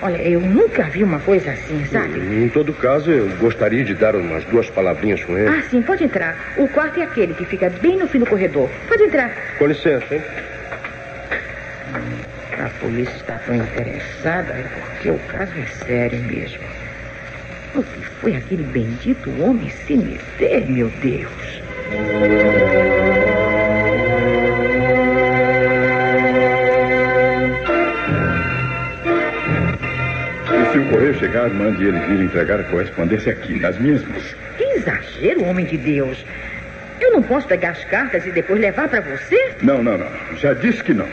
Olha, 0.01 0.17
eu 0.21 0.39
nunca 0.41 0.83
vi 0.83 1.03
uma 1.03 1.19
coisa 1.19 1.51
assim, 1.51 1.85
sabe? 1.85 2.19
Em 2.19 2.49
todo 2.49 2.73
caso, 2.73 3.11
eu 3.11 3.27
gostaria 3.37 3.83
de 3.83 3.93
dar 3.93 4.15
umas 4.15 4.43
duas 4.45 4.69
palavrinhas 4.69 5.23
com 5.23 5.37
ele. 5.37 5.49
Ah, 5.49 5.61
sim, 5.69 5.81
pode 5.81 6.03
entrar. 6.03 6.35
O 6.57 6.67
quarto 6.67 6.99
é 6.99 7.03
aquele 7.03 7.33
que 7.33 7.45
fica 7.45 7.69
bem 7.69 7.97
no 7.97 8.07
fim 8.07 8.19
do 8.19 8.25
corredor. 8.25 8.69
Pode 8.87 9.03
entrar. 9.03 9.31
Com 9.57 9.67
licença, 9.67 10.15
hein? 10.15 10.21
Polícia 12.89 13.17
está 13.17 13.35
tão 13.45 13.55
interessada 13.55 14.51
é 14.51 14.63
porque 14.63 15.11
o 15.11 15.19
caso 15.27 15.51
é 15.59 15.85
sério 15.85 16.17
mesmo. 16.23 16.63
O 17.75 17.83
que 17.83 18.03
foi 18.03 18.35
aquele 18.35 18.63
bendito 18.63 19.29
homem 19.39 19.69
se 19.69 19.95
meter, 19.95 20.67
meu 20.67 20.89
Deus? 20.99 21.61
E 30.51 30.71
se 30.71 30.77
o 30.79 30.89
correio 30.89 31.13
chegar, 31.19 31.47
mande 31.51 31.83
ele 31.83 31.99
vir 31.99 32.21
entregar 32.25 32.59
a 32.59 32.63
correspondência 32.63 33.33
aqui, 33.33 33.59
nas 33.59 33.77
minhas 33.77 34.03
mãos. 34.03 34.35
Que 34.57 34.63
exagero, 34.63 35.45
homem 35.45 35.67
de 35.67 35.77
Deus. 35.77 36.25
Eu 36.99 37.11
não 37.11 37.21
posso 37.21 37.47
pegar 37.47 37.69
as 37.69 37.83
cartas 37.85 38.25
e 38.25 38.31
depois 38.31 38.59
levar 38.59 38.89
para 38.89 39.01
você? 39.01 39.53
Não, 39.61 39.83
não, 39.83 39.95
não. 39.95 40.09
Já 40.37 40.55
disse 40.55 40.83
que 40.83 40.95
não. 40.95 41.07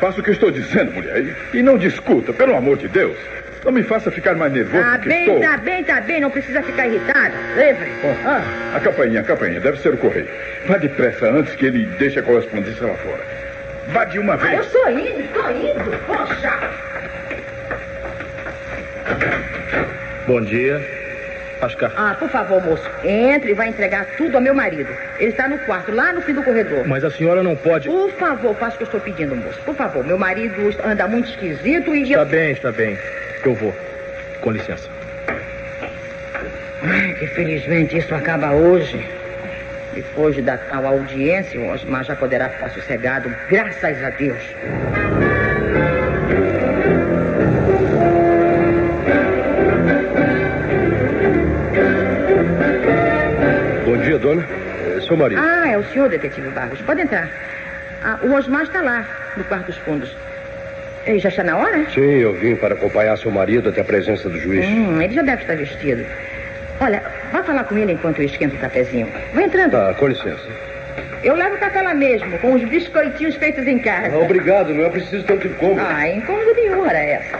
Faça 0.00 0.20
o 0.20 0.22
que 0.22 0.30
eu 0.30 0.34
estou 0.34 0.50
dizendo, 0.50 0.92
mulher. 0.92 1.34
E, 1.52 1.62
não 1.62 1.76
discuta, 1.76 2.32
pelo 2.32 2.54
amor 2.56 2.76
de 2.76 2.86
Deus. 2.88 3.16
Não 3.64 3.72
me 3.72 3.82
faça 3.82 4.10
ficar 4.12 4.34
mais 4.36 4.52
nervoso 4.52 4.82
Tá 4.84 4.96
do 4.96 5.02
que 5.02 5.08
bem, 5.08 5.20
estou. 5.26 5.40
tá 5.40 5.56
bem, 5.56 5.84
tá 5.84 6.00
bem. 6.00 6.20
Não 6.20 6.30
precisa 6.30 6.62
ficar 6.62 6.86
irritado. 6.86 7.34
Levre. 7.56 7.90
Ah, 8.24 8.76
a 8.76 8.80
campainha, 8.80 9.20
a 9.20 9.24
campainha. 9.24 9.58
Deve 9.60 9.78
ser 9.80 9.94
o 9.94 9.96
correio. 9.96 10.28
Vá 10.66 10.76
depressa 10.78 11.26
antes 11.28 11.54
que 11.56 11.66
ele 11.66 11.84
deixe 11.98 12.20
a 12.20 12.22
correspondência 12.22 12.86
lá 12.86 12.94
fora. 12.94 13.20
Vá 13.88 14.04
de 14.04 14.18
uma 14.20 14.34
Ah, 14.34 14.36
eu 14.36 14.62
vez. 14.62 14.66
estou 14.66 14.90
indo, 14.90 15.20
estou 15.20 15.50
indo. 15.50 15.98
Poxa. 16.06 16.58
Bom 20.28 20.40
dia. 20.42 20.97
Ah, 21.96 22.14
por 22.18 22.28
favor, 22.28 22.64
moço. 22.64 22.88
Entre 23.04 23.50
e 23.50 23.54
vai 23.54 23.68
entregar 23.68 24.06
tudo 24.16 24.36
ao 24.36 24.40
meu 24.40 24.54
marido. 24.54 24.88
Ele 25.18 25.30
está 25.30 25.48
no 25.48 25.58
quarto, 25.58 25.92
lá 25.92 26.12
no 26.12 26.20
fim 26.22 26.32
do 26.32 26.42
corredor. 26.42 26.86
Mas 26.86 27.02
a 27.04 27.10
senhora 27.10 27.42
não 27.42 27.56
pode. 27.56 27.88
Por 27.88 28.10
favor, 28.12 28.54
faça 28.56 28.74
o 28.74 28.78
que 28.78 28.82
eu 28.84 28.86
estou 28.86 29.00
pedindo, 29.00 29.34
moço. 29.34 29.58
Por 29.64 29.74
favor, 29.74 30.04
meu 30.04 30.18
marido 30.18 30.74
anda 30.84 31.08
muito 31.08 31.30
esquisito 31.30 31.94
e 31.94 32.12
eu... 32.12 32.22
Está 32.22 32.24
bem, 32.24 32.52
está 32.52 32.72
bem. 32.72 32.98
Eu 33.44 33.54
vou. 33.54 33.74
Com 34.40 34.52
licença. 34.52 34.88
Ai, 36.82 37.14
que 37.18 37.26
felizmente 37.26 37.98
isso 37.98 38.14
acaba 38.14 38.52
hoje. 38.52 39.04
Depois 39.94 40.36
da 40.44 40.56
tal 40.56 40.86
audiência, 40.86 41.60
o 41.60 41.72
Osmar 41.72 42.04
já 42.04 42.14
poderá 42.14 42.48
ficar 42.50 42.70
sossegado, 42.70 43.34
graças 43.50 44.04
a 44.04 44.10
Deus. 44.10 44.38
Seu 55.08 55.16
marido. 55.16 55.40
Ah, 55.42 55.68
é 55.68 55.76
o 55.76 55.84
senhor, 55.84 56.08
detetive 56.08 56.48
Barros. 56.50 56.80
Pode 56.82 57.00
entrar. 57.00 57.28
Ah, 58.04 58.18
o 58.22 58.32
Osmar 58.34 58.62
está 58.62 58.80
lá, 58.80 59.04
no 59.36 59.42
quarto 59.44 59.66
dos 59.66 59.76
fundos. 59.78 60.14
Ele 61.06 61.18
já 61.18 61.30
está 61.30 61.42
na 61.42 61.56
hora? 61.56 61.86
Sim, 61.90 62.18
eu 62.20 62.34
vim 62.34 62.54
para 62.54 62.74
acompanhar 62.74 63.16
seu 63.16 63.30
marido 63.30 63.70
até 63.70 63.80
a 63.80 63.84
presença 63.84 64.28
do 64.28 64.38
juiz. 64.38 64.64
Hum, 64.66 65.00
ele 65.00 65.14
já 65.14 65.22
deve 65.22 65.42
estar 65.42 65.56
vestido. 65.56 66.04
Olha, 66.80 67.02
vá 67.32 67.42
falar 67.42 67.64
com 67.64 67.76
ele 67.76 67.92
enquanto 67.92 68.20
eu 68.20 68.26
esquento 68.26 68.54
o 68.54 68.58
cafezinho. 68.58 69.08
Vai 69.32 69.44
entrando. 69.44 69.72
Tá, 69.72 69.94
com 69.94 70.06
licença. 70.06 70.46
Eu 71.24 71.34
levo 71.34 71.56
o 71.56 71.58
café 71.58 71.82
lá 71.82 71.94
mesmo, 71.94 72.38
com 72.38 72.52
os 72.52 72.62
biscoitinhos 72.68 73.34
feitos 73.36 73.66
em 73.66 73.78
casa. 73.78 74.14
Ah, 74.14 74.18
obrigado, 74.18 74.72
não 74.72 74.84
é 74.84 74.90
preciso 74.90 75.24
tanto 75.24 75.46
incômodo. 75.48 75.80
Ah, 75.80 76.08
incômodo 76.08 76.54
nenhum 76.54 76.86
era 76.86 76.98
essa. 76.98 77.38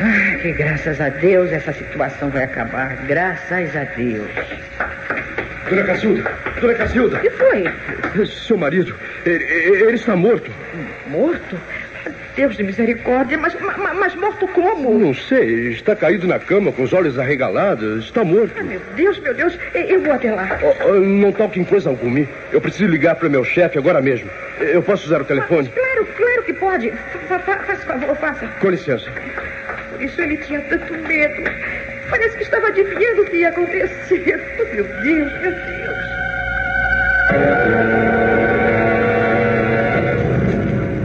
Ah, 0.00 0.38
que 0.40 0.52
graças 0.52 1.00
a 1.00 1.08
Deus 1.08 1.50
essa 1.52 1.72
situação 1.72 2.30
vai 2.30 2.44
acabar. 2.44 2.96
Graças 3.06 3.74
a 3.76 3.84
Deus. 3.84 4.28
Dona 5.68 5.84
Cacilda, 5.84 6.30
dona 6.60 6.74
Cacilda, 6.74 7.16
O 7.18 7.20
que 7.20 7.30
foi? 7.30 8.26
seu 8.26 8.56
marido, 8.56 8.94
ele, 9.26 9.44
ele 9.44 9.92
está 9.96 10.16
morto. 10.16 10.50
Morto? 11.08 11.58
Deus 12.34 12.56
de 12.56 12.62
misericórdia, 12.62 13.36
mas, 13.36 13.54
mas, 13.60 13.96
mas 13.98 14.14
morto 14.14 14.46
como? 14.48 14.96
Não 14.98 15.12
sei, 15.12 15.70
está 15.70 15.94
caído 15.96 16.26
na 16.26 16.38
cama 16.38 16.70
com 16.72 16.84
os 16.84 16.92
olhos 16.92 17.18
arregalados, 17.18 18.04
está 18.04 18.24
morto. 18.24 18.54
Ah, 18.58 18.62
meu 18.62 18.80
Deus, 18.96 19.18
meu 19.18 19.34
Deus, 19.34 19.58
eu- 19.74 20.00
vou 20.00 20.12
até 20.12 20.32
lá. 20.32 20.58
Oh, 20.62 20.88
oh, 20.88 21.00
não 21.00 21.32
toque 21.32 21.60
em 21.60 21.64
coisa 21.64 21.90
alguma. 21.90 22.24
Eu 22.52 22.60
preciso 22.60 22.86
ligar 22.86 23.16
para 23.16 23.26
o 23.28 23.30
meu 23.30 23.44
chefe 23.44 23.76
agora 23.76 24.00
mesmo. 24.00 24.30
Eu 24.60 24.82
posso 24.82 25.06
usar 25.06 25.20
o 25.20 25.24
telefone? 25.24 25.68
Claro, 25.68 26.06
claro 26.16 26.42
que 26.44 26.52
pode. 26.54 26.92
Fa- 27.28 27.40
fa- 27.40 27.58
Faça 27.58 27.84
favor, 27.86 28.16
faça. 28.16 28.46
Com 28.60 28.70
licença. 28.70 29.10
Por 29.98 30.04
isso 30.04 30.20
ele 30.22 30.36
tinha 30.36 30.60
tanto 30.62 30.92
medo. 31.08 31.42
Parece 32.08 32.36
que 32.36 32.44
estava 32.44 32.68
adivinhando 32.68 33.22
o 33.22 33.24
que 33.26 33.36
ia 33.38 33.48
acontecer. 33.48 34.40
Oh, 34.60 34.64
meu 34.74 34.84
Deus, 34.84 35.32
meu 35.42 35.50
Deus. 35.50 35.98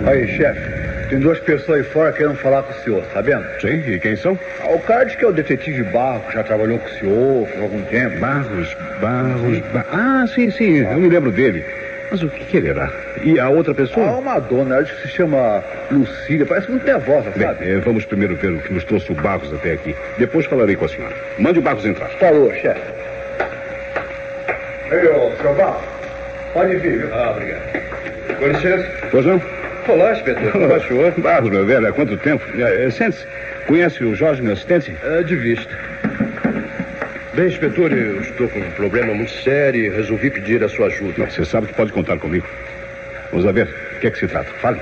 Aí, 0.06 0.28
chefe. 0.38 0.62
Tem 1.10 1.20
duas 1.20 1.40
pessoas 1.40 1.80
aí 1.80 1.84
fora 1.84 2.12
querendo 2.14 2.36
falar 2.36 2.62
com 2.64 2.72
o 2.72 2.76
senhor, 2.84 3.04
tá 3.14 3.22
vendo? 3.22 3.44
Sim, 3.60 3.84
e 3.92 4.00
quem 4.00 4.16
são? 4.16 4.38
Ah, 4.62 4.68
O 4.70 4.80
cara 4.80 5.04
diz 5.06 5.16
que 5.16 5.26
é 5.26 5.28
o 5.28 5.32
detetive 5.34 5.84
Barro, 5.86 6.22
que 6.28 6.34
já 6.34 6.44
trabalhou 6.44 6.78
com 6.80 6.86
o 6.88 6.92
senhor 7.00 7.48
por 7.48 7.62
algum 7.64 7.82
tempo. 7.86 8.20
Barros, 8.20 8.76
Barros, 9.02 9.60
Ba- 9.74 9.86
Ah, 9.92 10.26
sim, 10.34 10.50
sim, 10.52 10.78
eu 10.78 10.98
me 11.00 11.10
lembro 11.10 11.32
dele. 11.32 11.64
Mas 12.12 12.22
o 12.22 12.30
que 12.30 12.46
que 12.46 12.58
ele 12.58 12.70
era? 12.70 12.92
E 13.24 13.40
a 13.40 13.50
outra 13.50 13.72
Ah, 13.72 13.76
pessoa? 13.76 14.06
uma 14.18 14.40
dona, 14.40 14.84
diz 14.84 14.92
que 14.92 15.02
se 15.04 15.08
chama 15.16 15.64
Lucília, 15.90 16.46
parece 16.46 16.70
muito 16.70 16.86
nervosa, 16.86 17.32
Bem, 17.36 17.48
sabe? 17.48 17.70
eh, 17.72 17.78
vamos 17.80 18.06
primeiro 18.06 18.36
ver 18.36 18.52
o 18.52 18.60
que 18.60 18.72
nos 18.74 18.84
trouxe 18.84 19.12
o 19.12 19.16
Barros 19.16 19.52
até 19.54 19.72
aqui. 19.74 19.96
Depois 20.18 20.46
falarei 20.46 20.76
com 20.76 20.86
a 20.86 20.90
senhora. 20.90 21.16
Mande 21.40 21.60
o 21.60 21.62
Barros 21.62 21.86
entrar. 21.86 22.10
Falou, 22.20 22.54
chefe. 22.54 22.82
Aí, 24.92 25.08
ô, 25.08 25.32
seu 25.42 25.54
Barro, 25.56 25.82
pode 26.54 26.76
vir, 26.78 27.00
viu? 27.00 27.14
Ah, 27.16 27.32
obrigado. 27.32 28.38
Com 28.40 28.48
licença. 28.48 28.88
Pois 29.10 29.26
não? 29.26 29.42
Olá, 29.88 30.12
inspetor. 30.14 30.68
Vai, 30.68 30.80
senhor? 30.82 31.12
Barros, 31.18 31.50
meu 31.50 31.66
velho, 31.66 31.88
há 31.88 31.92
quanto 31.92 32.16
tempo? 32.18 32.44
Eh, 32.58 32.86
eh, 32.86 32.90
Sente-se. 32.92 33.26
Conhece 33.68 34.04
o 34.04 34.14
Jorge, 34.14 34.42
meu 34.42 34.54
assistente? 34.54 34.96
É, 35.04 35.24
de 35.24 35.36
vista. 35.36 35.74
Bem, 37.36 37.48
inspetor, 37.48 37.92
eu 37.92 38.22
estou 38.22 38.48
com 38.48 38.60
um 38.60 38.72
problema 38.72 39.12
muito 39.12 39.32
sério 39.32 39.84
e 39.84 39.90
resolvi 39.90 40.30
pedir 40.30 40.64
a 40.64 40.70
sua 40.70 40.86
ajuda. 40.86 41.26
Você 41.26 41.44
sabe 41.44 41.66
que 41.66 41.74
pode 41.74 41.92
contar 41.92 42.20
comigo. 42.20 42.46
Vamos 43.32 43.52
ver. 43.52 43.68
O 43.96 44.00
que 44.00 44.06
é 44.06 44.12
que 44.12 44.20
se 44.20 44.28
trata? 44.28 44.52
Fale. 44.62 44.80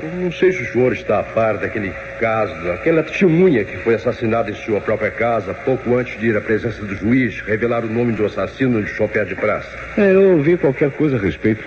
Eu 0.00 0.08
não 0.10 0.30
sei 0.30 0.52
se 0.52 0.62
o 0.62 0.72
senhor 0.72 0.92
está 0.92 1.18
a 1.18 1.22
par 1.24 1.58
daquele 1.58 1.92
caso, 2.20 2.54
daquela 2.62 3.02
testemunha 3.02 3.64
que 3.64 3.76
foi 3.78 3.94
assassinada 3.94 4.52
em 4.52 4.54
sua 4.54 4.80
própria 4.80 5.10
casa 5.10 5.54
pouco 5.54 5.96
antes 5.96 6.16
de 6.20 6.28
ir 6.28 6.36
à 6.36 6.40
presença 6.40 6.84
do 6.84 6.94
juiz 6.94 7.40
revelar 7.40 7.84
o 7.84 7.88
nome 7.88 8.12
do 8.12 8.26
assassino 8.26 8.80
de 8.80 8.88
chofé 8.88 9.24
de 9.24 9.34
praça. 9.34 9.76
É, 9.98 10.12
eu 10.12 10.36
ouvi 10.36 10.56
qualquer 10.56 10.92
coisa 10.92 11.16
a 11.16 11.20
respeito. 11.20 11.64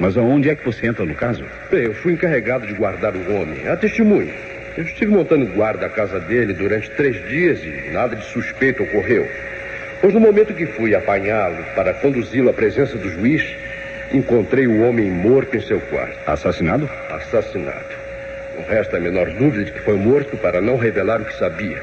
Mas 0.00 0.16
aonde 0.16 0.50
é 0.50 0.56
que 0.56 0.64
você 0.64 0.88
entra 0.88 1.04
no 1.04 1.14
caso? 1.14 1.44
Bem, 1.70 1.84
eu 1.84 1.94
fui 1.94 2.14
encarregado 2.14 2.66
de 2.66 2.74
guardar 2.74 3.14
o 3.14 3.32
homem, 3.32 3.68
a 3.68 3.76
testemunha. 3.76 4.34
Eu 4.76 4.82
estive 4.82 5.12
montando 5.12 5.46
guarda 5.46 5.86
à 5.86 5.88
casa 5.88 6.18
dele 6.18 6.52
durante 6.52 6.90
três 6.90 7.16
dias 7.28 7.62
e 7.62 7.90
nada 7.92 8.16
de 8.16 8.24
suspeito 8.24 8.82
ocorreu. 8.82 9.28
Pois 10.00 10.12
no 10.12 10.18
momento 10.18 10.52
que 10.52 10.66
fui 10.66 10.94
apanhá-lo 10.96 11.64
para 11.76 11.94
conduzi-lo 11.94 12.50
à 12.50 12.52
presença 12.52 12.98
do 12.98 13.08
juiz, 13.08 13.44
encontrei 14.12 14.66
o 14.66 14.82
homem 14.82 15.10
morto 15.10 15.56
em 15.56 15.60
seu 15.60 15.80
quarto, 15.80 16.18
Assassinado? 16.26 16.90
assassinado. 17.08 18.04
Não 18.56 18.64
resta 18.64 18.96
a 18.96 19.00
menor 19.00 19.30
dúvida 19.30 19.64
de 19.64 19.72
que 19.72 19.80
foi 19.80 19.96
morto 19.96 20.36
para 20.36 20.60
não 20.60 20.76
revelar 20.76 21.20
o 21.20 21.24
que 21.24 21.36
sabia. 21.38 21.80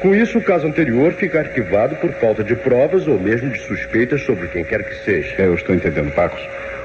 Com 0.00 0.14
isso, 0.14 0.38
o 0.38 0.42
caso 0.42 0.68
anterior 0.68 1.12
fica 1.12 1.40
arquivado 1.40 1.96
por 1.96 2.12
falta 2.12 2.44
de 2.44 2.54
provas 2.54 3.08
ou 3.08 3.18
mesmo 3.18 3.50
de 3.50 3.58
suspeitas 3.58 4.22
sobre 4.22 4.46
quem 4.46 4.62
quer 4.62 4.84
que 4.84 4.94
seja. 5.04 5.34
É, 5.36 5.46
eu 5.46 5.54
estou 5.54 5.74
entendendo, 5.74 6.14
Pacos. 6.14 6.40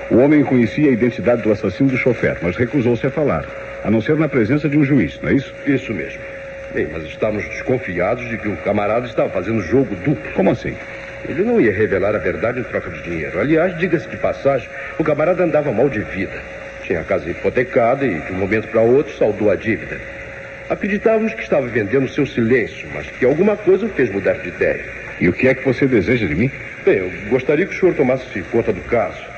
O 0.09 0.17
homem 0.17 0.43
conhecia 0.43 0.89
a 0.89 0.93
identidade 0.93 1.43
do 1.43 1.51
assassino 1.51 1.89
do 1.89 1.97
chofer, 1.97 2.37
mas 2.41 2.55
recusou-se 2.55 3.05
a 3.05 3.11
falar, 3.11 3.45
a 3.83 3.91
não 3.91 4.01
ser 4.01 4.15
na 4.15 4.29
presença 4.29 4.69
de 4.69 4.77
um 4.77 4.83
juiz, 4.83 5.19
não 5.21 5.29
é 5.29 5.33
isso? 5.33 5.53
Isso 5.65 5.93
mesmo. 5.93 6.21
Bem, 6.73 6.87
mas 6.91 7.03
estamos 7.03 7.43
desconfiados 7.49 8.27
de 8.29 8.37
que 8.37 8.47
o 8.47 8.57
camarada 8.57 9.05
estava 9.05 9.29
fazendo 9.29 9.61
jogo 9.61 9.93
duplo. 9.95 10.31
Como 10.33 10.49
assim? 10.49 10.75
Ele 11.27 11.43
não 11.43 11.61
ia 11.61 11.71
revelar 11.71 12.15
a 12.15 12.17
verdade 12.17 12.59
em 12.59 12.63
troca 12.63 12.89
de 12.89 13.01
dinheiro. 13.03 13.39
Aliás, 13.39 13.77
diga-se 13.77 14.07
de 14.09 14.17
passagem, 14.17 14.67
o 14.97 15.03
camarada 15.03 15.43
andava 15.43 15.71
mal 15.71 15.89
de 15.89 15.99
vida. 15.99 16.41
Tinha 16.83 17.01
a 17.01 17.03
casa 17.03 17.29
hipotecada 17.29 18.05
e, 18.05 18.19
de 18.19 18.31
um 18.31 18.35
momento 18.35 18.67
para 18.69 18.81
outro, 18.81 19.15
saldou 19.15 19.51
a 19.51 19.55
dívida. 19.55 19.99
Acreditávamos 20.69 21.33
que 21.33 21.43
estava 21.43 21.67
vendendo 21.67 22.07
seu 22.09 22.25
silêncio, 22.25 22.89
mas 22.93 23.05
que 23.07 23.25
alguma 23.25 23.55
coisa 23.55 23.85
o 23.85 23.89
fez 23.89 24.09
mudar 24.09 24.33
de 24.33 24.47
ideia. 24.47 24.83
E 25.19 25.29
o 25.29 25.33
que 25.33 25.47
é 25.47 25.53
que 25.53 25.63
você 25.63 25.85
deseja 25.85 26.25
de 26.25 26.35
mim? 26.35 26.51
Bem, 26.83 26.97
eu 26.97 27.11
gostaria 27.29 27.65
que 27.65 27.75
o 27.75 27.79
senhor 27.79 27.95
tomasse 27.95 28.41
conta 28.51 28.73
do 28.73 28.81
caso. 28.81 29.32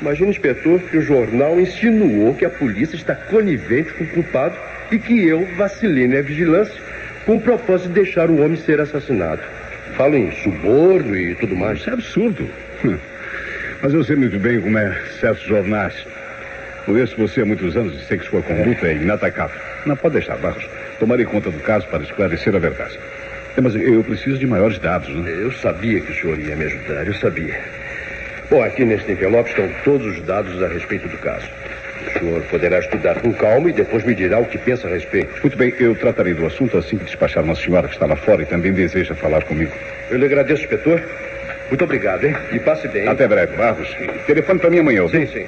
Imagina, 0.00 0.30
inspetor, 0.30 0.80
que 0.80 0.98
o 0.98 1.02
jornal 1.02 1.58
insinuou 1.58 2.34
que 2.34 2.44
a 2.44 2.50
polícia 2.50 2.96
está 2.96 3.14
conivente 3.14 3.92
com 3.94 4.04
o 4.04 4.08
culpado 4.08 4.56
e 4.90 4.98
que 4.98 5.26
eu 5.26 5.46
vacilei 5.56 6.06
na 6.06 6.20
vigilância 6.20 6.74
com 7.24 7.36
o 7.36 7.40
propósito 7.40 7.88
de 7.88 7.94
deixar 7.94 8.30
o 8.30 8.40
homem 8.42 8.56
ser 8.56 8.80
assassinado. 8.80 9.42
Falo 9.96 10.16
em 10.16 10.30
suborno 10.42 11.16
e 11.16 11.34
tudo 11.34 11.56
mais. 11.56 11.78
Isso 11.78 11.90
é 11.90 11.92
absurdo. 11.94 12.48
Mas 13.82 13.94
eu 13.94 14.04
sei 14.04 14.16
muito 14.16 14.38
bem 14.38 14.60
como 14.60 14.76
é 14.78 14.96
certos 15.20 15.44
jornais. 15.44 15.94
Conheço 16.84 17.16
você 17.16 17.40
há 17.40 17.44
muitos 17.44 17.76
anos 17.76 17.94
e 18.00 18.04
sei 18.04 18.18
que 18.18 18.26
sua 18.26 18.42
conduta 18.42 18.86
é 18.86 18.94
inatacável. 18.94 19.60
Não 19.84 19.96
pode 19.96 20.14
deixar, 20.14 20.36
Barros. 20.36 20.68
Tomarei 20.98 21.24
conta 21.24 21.50
do 21.50 21.58
caso 21.60 21.86
para 21.88 22.02
esclarecer 22.02 22.54
a 22.54 22.58
verdade. 22.58 22.98
É, 23.56 23.60
mas 23.60 23.74
eu 23.74 24.04
preciso 24.04 24.38
de 24.38 24.46
maiores 24.46 24.78
dados, 24.78 25.08
né? 25.08 25.30
Eu 25.30 25.50
sabia 25.50 26.00
que 26.00 26.12
o 26.12 26.14
senhor 26.14 26.38
ia 26.38 26.54
me 26.54 26.64
ajudar, 26.66 27.06
eu 27.06 27.14
sabia. 27.14 27.58
Bom, 28.48 28.62
aqui 28.62 28.84
neste 28.84 29.10
envelope 29.10 29.50
estão 29.50 29.68
todos 29.82 30.06
os 30.06 30.22
dados 30.24 30.62
a 30.62 30.68
respeito 30.68 31.08
do 31.08 31.18
caso. 31.18 31.48
O 32.06 32.18
senhor 32.18 32.42
poderá 32.42 32.78
estudar 32.78 33.20
com 33.20 33.32
calma 33.32 33.70
e 33.70 33.72
depois 33.72 34.04
me 34.04 34.14
dirá 34.14 34.38
o 34.38 34.44
que 34.44 34.56
pensa 34.56 34.86
a 34.86 34.90
respeito. 34.92 35.40
Muito 35.42 35.56
bem, 35.56 35.74
eu 35.80 35.96
tratarei 35.96 36.32
do 36.32 36.46
assunto 36.46 36.78
assim 36.78 36.96
que 36.96 37.04
despachar 37.04 37.42
uma 37.42 37.56
senhora 37.56 37.88
que 37.88 37.94
está 37.94 38.06
lá 38.06 38.14
fora 38.14 38.42
e 38.42 38.46
também 38.46 38.72
deseja 38.72 39.16
falar 39.16 39.42
comigo. 39.44 39.72
Eu 40.10 40.18
lhe 40.18 40.26
agradeço, 40.26 40.62
inspetor. 40.62 41.02
Muito 41.68 41.82
obrigado, 41.82 42.24
hein? 42.24 42.36
E 42.52 42.60
passe 42.60 42.86
bem. 42.86 43.08
Até 43.08 43.26
breve, 43.26 43.56
Barros. 43.56 43.92
Telefone 44.26 44.60
para 44.60 44.70
mim 44.70 44.78
amanhã, 44.78 45.02
ouviu? 45.02 45.26
Sim, 45.26 45.32
sim. 45.32 45.46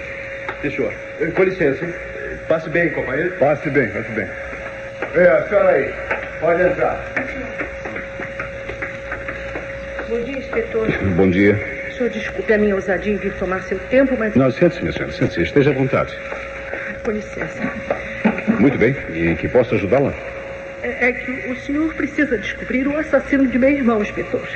Sim, 0.62 0.70
senhor. 0.70 0.92
Com 1.34 1.42
licença, 1.44 1.84
hein? 1.84 1.94
Passe 2.48 2.68
bem, 2.70 2.90
companheiro. 2.90 3.30
Passe 3.38 3.70
bem, 3.70 3.88
passe 3.90 4.10
bem. 4.10 4.26
É, 5.14 5.28
a 5.28 5.48
senhora 5.48 5.70
aí. 5.70 5.94
Pode 6.40 6.62
entrar. 6.62 7.14
Bom 10.08 10.20
dia, 10.24 10.38
inspetor. 10.38 10.88
Bom 11.14 11.30
dia. 11.30 11.77
Senhor 11.98 12.10
desculpe 12.10 12.52
a 12.52 12.58
minha 12.58 12.76
ousadia 12.76 13.12
em 13.12 13.16
vir 13.16 13.32
tomar 13.34 13.60
seu 13.64 13.76
tempo, 13.90 14.14
mas. 14.16 14.32
Não, 14.36 14.48
sente-se, 14.52 14.80
minha 14.80 14.92
senhora, 14.92 15.12
sente-se. 15.12 15.42
Esteja 15.42 15.70
à 15.70 15.74
vontade. 15.74 16.16
Com 17.04 17.10
licença. 17.10 17.72
Muito 18.60 18.78
bem. 18.78 18.94
E 19.12 19.34
que 19.34 19.48
posso 19.48 19.74
ajudá-la? 19.74 20.14
É, 20.84 21.08
é 21.08 21.12
que 21.12 21.50
o 21.50 21.56
senhor 21.56 21.92
precisa 21.94 22.38
descobrir 22.38 22.86
o 22.86 22.96
assassino 22.96 23.48
de 23.48 23.58
meu 23.58 23.70
irmão, 23.70 24.00
inspetor. 24.00 24.46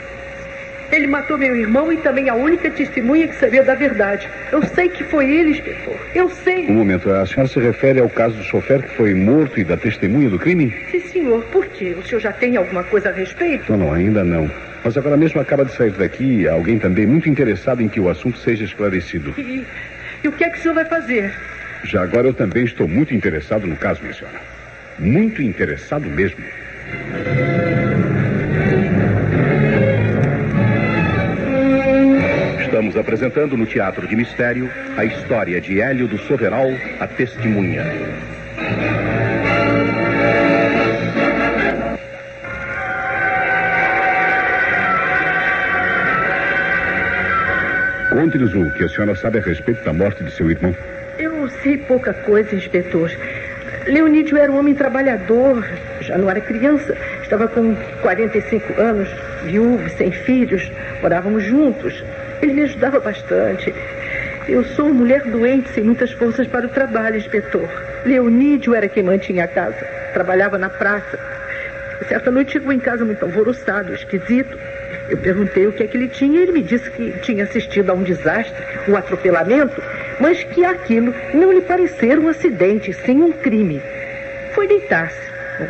Ele 0.92 1.08
matou 1.08 1.36
meu 1.36 1.56
irmão 1.56 1.92
e 1.92 1.96
também 1.96 2.28
a 2.28 2.34
única 2.34 2.70
testemunha 2.70 3.26
que 3.26 3.34
sabia 3.34 3.64
da 3.64 3.74
verdade. 3.74 4.28
Eu 4.52 4.62
sei 4.62 4.88
que 4.88 5.02
foi 5.02 5.28
ele, 5.28 5.50
inspetor. 5.50 5.96
Eu 6.14 6.28
sei. 6.28 6.68
Um 6.68 6.74
momento, 6.74 7.10
a 7.10 7.26
senhora 7.26 7.48
se 7.48 7.58
refere 7.58 7.98
ao 7.98 8.08
caso 8.08 8.36
do 8.36 8.44
chofer 8.44 8.82
que 8.82 8.94
foi 8.96 9.14
morto 9.14 9.58
e 9.58 9.64
da 9.64 9.76
testemunha 9.76 10.30
do 10.30 10.38
crime? 10.38 10.72
Sim, 10.92 11.00
senhor. 11.00 11.42
Por 11.50 11.66
quê? 11.66 11.96
O 11.98 12.06
senhor 12.06 12.20
já 12.20 12.30
tem 12.30 12.56
alguma 12.56 12.84
coisa 12.84 13.08
a 13.08 13.12
respeito? 13.12 13.72
Não, 13.72 13.86
não, 13.86 13.94
ainda 13.94 14.22
não. 14.22 14.48
Mas 14.84 14.96
agora 14.96 15.16
mesmo 15.16 15.40
acaba 15.40 15.64
de 15.64 15.72
sair 15.72 15.92
daqui 15.92 16.46
alguém 16.48 16.78
também 16.78 17.06
muito 17.06 17.28
interessado 17.28 17.80
em 17.80 17.88
que 17.88 18.00
o 18.00 18.08
assunto 18.08 18.38
seja 18.38 18.64
esclarecido. 18.64 19.32
E, 19.38 19.64
e 20.24 20.28
o 20.28 20.32
que 20.32 20.44
é 20.44 20.50
que 20.50 20.58
o 20.58 20.62
senhor 20.62 20.74
vai 20.74 20.84
fazer? 20.84 21.32
Já 21.84 22.02
agora 22.02 22.28
eu 22.28 22.34
também 22.34 22.64
estou 22.64 22.88
muito 22.88 23.14
interessado 23.14 23.66
no 23.66 23.76
caso, 23.76 24.00
minha 24.02 24.14
senhora. 24.14 24.40
Muito 24.98 25.42
interessado 25.42 26.08
mesmo. 26.08 26.44
Estamos 32.60 32.96
apresentando 32.96 33.56
no 33.56 33.66
Teatro 33.66 34.06
de 34.06 34.16
Mistério 34.16 34.70
a 34.96 35.04
história 35.04 35.60
de 35.60 35.80
Hélio 35.80 36.08
do 36.08 36.18
Soveral, 36.18 36.68
a 36.98 37.06
testemunha. 37.06 37.84
Conte-nos 48.12 48.54
o 48.54 48.70
que 48.72 48.84
a 48.84 48.88
senhora 48.90 49.14
sabe 49.14 49.38
a 49.38 49.40
respeito 49.40 49.82
da 49.84 49.92
morte 49.92 50.22
de 50.22 50.30
seu 50.32 50.50
irmão. 50.50 50.76
Eu 51.18 51.48
sei 51.62 51.78
pouca 51.78 52.12
coisa, 52.12 52.54
inspetor. 52.54 53.10
Leonídio 53.86 54.36
era 54.36 54.52
um 54.52 54.58
homem 54.58 54.74
trabalhador, 54.74 55.66
já 56.02 56.18
não 56.18 56.30
era 56.30 56.38
criança, 56.42 56.94
estava 57.22 57.48
com 57.48 57.74
45 58.02 58.78
anos, 58.78 59.08
viúvo, 59.44 59.88
sem 59.96 60.12
filhos, 60.12 60.70
morávamos 61.00 61.42
juntos. 61.44 62.04
Ele 62.42 62.52
me 62.52 62.62
ajudava 62.64 63.00
bastante. 63.00 63.74
Eu 64.46 64.62
sou 64.62 64.88
uma 64.88 64.94
mulher 64.94 65.22
doente, 65.22 65.70
sem 65.70 65.82
muitas 65.82 66.12
forças 66.12 66.46
para 66.46 66.66
o 66.66 66.68
trabalho, 66.68 67.16
inspetor. 67.16 67.66
Leonídio 68.04 68.74
era 68.74 68.88
quem 68.88 69.02
mantinha 69.02 69.44
a 69.44 69.48
casa, 69.48 69.86
trabalhava 70.12 70.58
na 70.58 70.68
praça. 70.68 71.18
Certa 72.08 72.30
noite 72.30 72.52
chegou 72.52 72.74
em 72.74 72.78
casa 72.78 73.06
muito 73.06 73.24
alvoroçado, 73.24 73.94
esquisito. 73.94 74.58
Eu 75.08 75.18
perguntei 75.18 75.66
o 75.66 75.72
que 75.72 75.82
é 75.82 75.86
que 75.86 75.96
ele 75.96 76.08
tinha 76.08 76.38
e 76.38 76.42
ele 76.42 76.52
me 76.52 76.62
disse 76.62 76.90
que 76.90 77.12
tinha 77.20 77.44
assistido 77.44 77.90
a 77.90 77.94
um 77.94 78.02
desastre, 78.02 78.54
um 78.88 78.96
atropelamento, 78.96 79.82
mas 80.20 80.42
que 80.44 80.64
aquilo 80.64 81.14
não 81.34 81.52
lhe 81.52 81.60
parecia 81.60 82.18
um 82.18 82.28
acidente, 82.28 82.92
sim 82.92 83.22
um 83.22 83.32
crime. 83.32 83.82
Foi 84.52 84.68
deitar-se, 84.68 85.20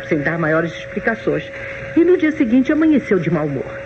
sem 0.07 0.19
dar 0.19 0.37
maiores 0.37 0.71
explicações. 0.73 1.51
E 1.95 2.03
no 2.03 2.17
dia 2.17 2.31
seguinte 2.31 2.71
amanheceu 2.71 3.19
de 3.19 3.29
mau 3.29 3.45
humor. 3.45 3.79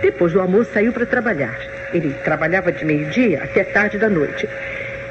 Depois 0.00 0.32
do 0.32 0.40
almoço 0.40 0.72
saiu 0.72 0.92
para 0.92 1.06
trabalhar. 1.06 1.58
Ele 1.92 2.14
trabalhava 2.24 2.72
de 2.72 2.84
meio-dia 2.84 3.42
até 3.44 3.64
tarde 3.64 3.98
da 3.98 4.08
noite. 4.08 4.48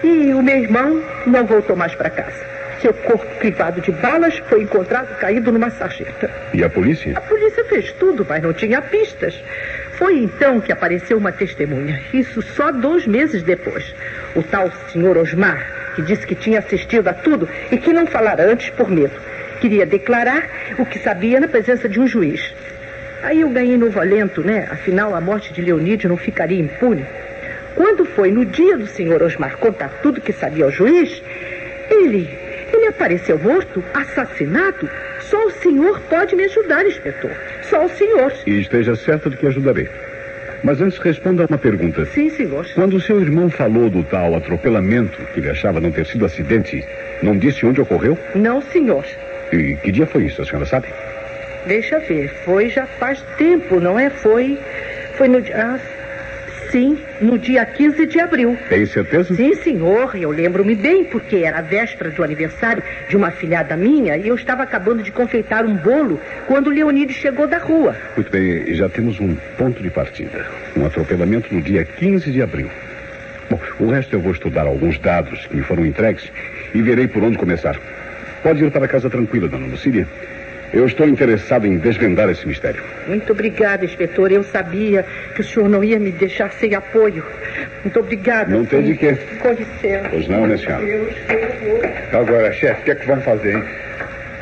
E 0.03 0.33
o 0.33 0.41
meu 0.41 0.57
irmão 0.57 1.03
não 1.27 1.45
voltou 1.45 1.75
mais 1.75 1.93
para 1.93 2.09
casa. 2.09 2.59
Seu 2.81 2.93
corpo 2.93 3.25
privado 3.39 3.81
de 3.81 3.91
balas 3.91 4.37
foi 4.47 4.63
encontrado 4.63 5.17
caído 5.19 5.51
numa 5.51 5.69
sarjeta. 5.69 6.31
E 6.53 6.63
a 6.63 6.69
polícia? 6.69 7.17
A 7.17 7.21
polícia 7.21 7.63
fez 7.65 7.91
tudo, 7.93 8.25
mas 8.27 8.41
não 8.41 8.53
tinha 8.53 8.81
pistas. 8.81 9.35
Foi 9.93 10.17
então 10.19 10.61
que 10.61 10.71
apareceu 10.71 11.17
uma 11.17 11.31
testemunha. 11.31 12.01
Isso 12.13 12.41
só 12.41 12.71
dois 12.71 13.05
meses 13.05 13.43
depois. 13.43 13.93
O 14.33 14.41
tal 14.41 14.71
senhor 14.93 15.17
Osmar, 15.17 15.93
que 15.95 16.01
disse 16.01 16.25
que 16.25 16.35
tinha 16.35 16.59
assistido 16.59 17.09
a 17.09 17.13
tudo 17.13 17.49
e 17.69 17.77
que 17.77 17.91
não 17.91 18.07
falara 18.07 18.49
antes 18.49 18.69
por 18.69 18.89
medo. 18.89 19.13
Queria 19.59 19.85
declarar 19.85 20.47
o 20.77 20.85
que 20.85 20.99
sabia 20.99 21.39
na 21.41 21.49
presença 21.49 21.89
de 21.89 21.99
um 21.99 22.07
juiz. 22.07 22.53
Aí 23.21 23.41
eu 23.41 23.49
ganhei 23.49 23.77
no 23.77 23.89
valento, 23.89 24.41
né? 24.41 24.69
Afinal, 24.71 25.13
a 25.13 25.19
morte 25.19 25.51
de 25.51 25.61
Leonídio 25.61 26.07
não 26.07 26.15
ficaria 26.15 26.59
impune. 26.59 27.05
Quando 27.75 28.05
foi 28.05 28.31
no 28.31 28.45
dia 28.45 28.77
do 28.77 28.87
senhor 28.87 29.21
Osmar 29.21 29.57
contar 29.57 29.89
tudo 30.01 30.21
que 30.21 30.31
sabia 30.31 30.63
ao 30.63 30.71
juiz, 30.71 31.21
ele, 31.89 32.29
ele 32.73 32.88
apareceu 32.88 33.38
morto, 33.39 33.84
assassinado. 33.93 34.89
Só 35.21 35.45
o 35.45 35.51
senhor 35.51 35.99
pode 36.10 36.36
me 36.36 36.43
ajudar, 36.45 36.86
inspetor. 36.86 37.32
Só 37.63 37.86
o 37.86 37.89
senhor. 37.89 38.34
E 38.45 38.60
esteja 38.60 38.95
certa 38.95 39.29
de 39.29 39.38
que 39.38 39.47
ajudarei. 39.47 39.88
Mas 40.63 40.82
antes 40.82 40.97
responda 40.97 41.43
a 41.43 41.45
uma 41.47 41.58
pergunta. 41.58 42.05
Sim, 42.05 42.29
senhor. 42.29 42.65
Quando 42.75 42.95
o 42.95 43.01
seu 43.01 43.21
irmão 43.21 43.49
falou 43.49 43.89
do 43.89 44.03
tal 44.03 44.36
atropelamento, 44.36 45.17
que 45.34 45.39
ele 45.39 45.49
achava 45.49 45.79
não 45.79 45.91
ter 45.91 46.05
sido 46.05 46.25
acidente, 46.25 46.86
não 47.23 47.38
disse 47.38 47.65
onde 47.65 47.79
ocorreu? 47.79 48.17
Não, 48.36 48.62
senhor. 48.62 49.05
E 49.53 49.75
que 49.77 49.91
dia 49.91 50.05
foi 50.05 50.25
isso, 50.25 50.41
a 50.41 50.45
senhora 50.45 50.65
sabe? 50.65 50.88
Deixa 51.65 51.99
ver. 51.99 52.29
Foi 52.43 52.69
já 52.69 52.86
faz 52.86 53.21
tempo, 53.38 53.79
não 53.79 53.97
é? 53.97 54.10
Foi. 54.10 54.58
Foi 55.15 55.27
no 55.27 55.41
dia. 55.41 55.55
Ah, 55.55 55.79
sim, 56.71 56.97
no 57.21 57.38
dia 57.38 57.65
15 57.65 58.05
de 58.05 58.19
abril. 58.19 58.58
Tem 58.69 58.86
certeza? 58.86 59.34
Sim, 59.36 59.53
senhor. 59.55 60.15
Eu 60.15 60.32
lembro-me 60.32 60.75
bem, 60.75 61.03
porque 61.03 61.38
era 61.38 61.60
a 61.60 61.62
véspera 61.62 62.10
do 62.12 62.23
aniversário 62.23 62.84
de 63.08 63.15
uma 63.15 63.32
filhada 63.32 63.75
minha 63.75 64.17
e 64.17 64.27
eu 64.27 64.36
estava 64.36 64.63
acabando 64.63 65.03
de 65.03 65.12
confeitar 65.12 65.65
um 65.65 65.75
bolo 65.75 66.19
quando 66.47 66.67
o 66.67 66.69
Leonídio 66.69 67.15
chegou 67.15 67.47
da 67.47 67.58
rua. 67.58 67.95
Muito 68.15 68.32
bem, 68.32 68.73
já 68.73 68.89
temos 68.89 69.19
um 69.19 69.36
ponto 69.58 69.82
de 69.82 69.89
partida. 69.89 70.45
Um 70.75 70.86
atropelamento 70.86 71.53
no 71.53 71.62
dia 71.62 71.84
15 71.84 72.32
de 72.32 72.41
abril. 72.41 72.69
Bom, 73.49 73.60
o 73.79 73.88
resto 73.88 74.15
eu 74.15 74.19
vou 74.19 74.32
estudar 74.32 74.67
alguns 74.67 74.99
dados 74.99 75.47
que 75.47 75.55
me 75.55 75.63
foram 75.63 75.86
entregues 75.86 76.32
e 76.73 76.82
verei 76.82 77.08
por 77.08 77.23
onde 77.23 77.38
começar. 77.38 77.75
Pode 78.43 78.63
ir 78.63 78.71
para 78.71 78.88
casa 78.88 79.10
tranquila, 79.10 79.47
dona 79.47 79.67
Lucília. 79.67 80.08
Eu 80.71 80.86
estou 80.86 81.08
interessado 81.08 81.65
em 81.65 81.77
desvendar 81.77 82.29
esse 82.29 82.47
mistério. 82.47 82.84
Muito 83.08 83.32
obrigada, 83.32 83.84
inspetor. 83.86 84.32
Eu 84.32 84.43
sabia 84.43 85.03
que 85.34 85.41
o 85.41 85.43
senhor 85.43 85.67
não 85.67 85.84
ia 85.84 85.99
me 85.99 86.12
deixar 86.12 86.51
sem 86.51 86.75
apoio. 86.75 87.23
Muito 87.84 87.99
obrigada. 87.99 88.55
Não 88.55 88.65
tem 88.65 88.84
de 88.84 88.95
quê. 88.95 89.17
Com 89.41 89.51
licença. 89.51 90.10
Pois 90.10 90.27
não, 90.27 90.45
né, 90.45 90.58
senhora? 90.58 90.86
Deus, 90.86 91.13
eu 92.12 92.19
Agora, 92.19 92.51
chefe, 92.53 92.82
o 92.82 92.84
que 92.84 92.91
é 92.91 92.95
que 92.95 93.08
vamos 93.08 93.23
fazer, 93.23 93.55
hein? 93.55 93.63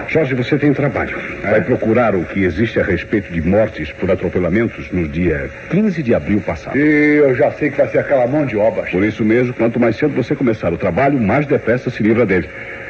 Jorge, 0.10 0.36
você 0.36 0.58
tem 0.58 0.74
trabalho. 0.74 1.18
Vai 1.42 1.62
procurar 1.62 2.16
o 2.16 2.24
que 2.24 2.44
existe 2.44 2.80
a 2.80 2.84
respeito 2.84 3.32
de 3.32 3.42
mortes 3.42 3.92
por 3.92 4.10
atropelamentos 4.10 4.90
no 4.92 5.06
dia 5.08 5.50
15 5.70 6.02
de 6.02 6.16
abril 6.16 6.40
passado. 6.40 6.78
E 6.78 7.18
eu 7.18 7.36
já 7.36 7.52
sei 7.52 7.70
que 7.70 7.78
vai 7.78 7.88
ser 7.90 8.00
aquela 8.00 8.26
mão 8.26 8.46
de 8.46 8.56
obra. 8.56 8.84
Por 8.84 9.04
isso 9.04 9.26
mesmo, 9.26 9.54
quanto 9.54 9.80
mais 9.80 9.98
cedo 9.98 10.14
você 10.14 10.34
começar 10.34 10.72
o 10.72 10.78
trabalho, 10.78 11.20
mais 11.20 11.46
depressa 11.46 11.90
se 11.90 12.02
livra 12.02 12.26
dele. 12.26 12.48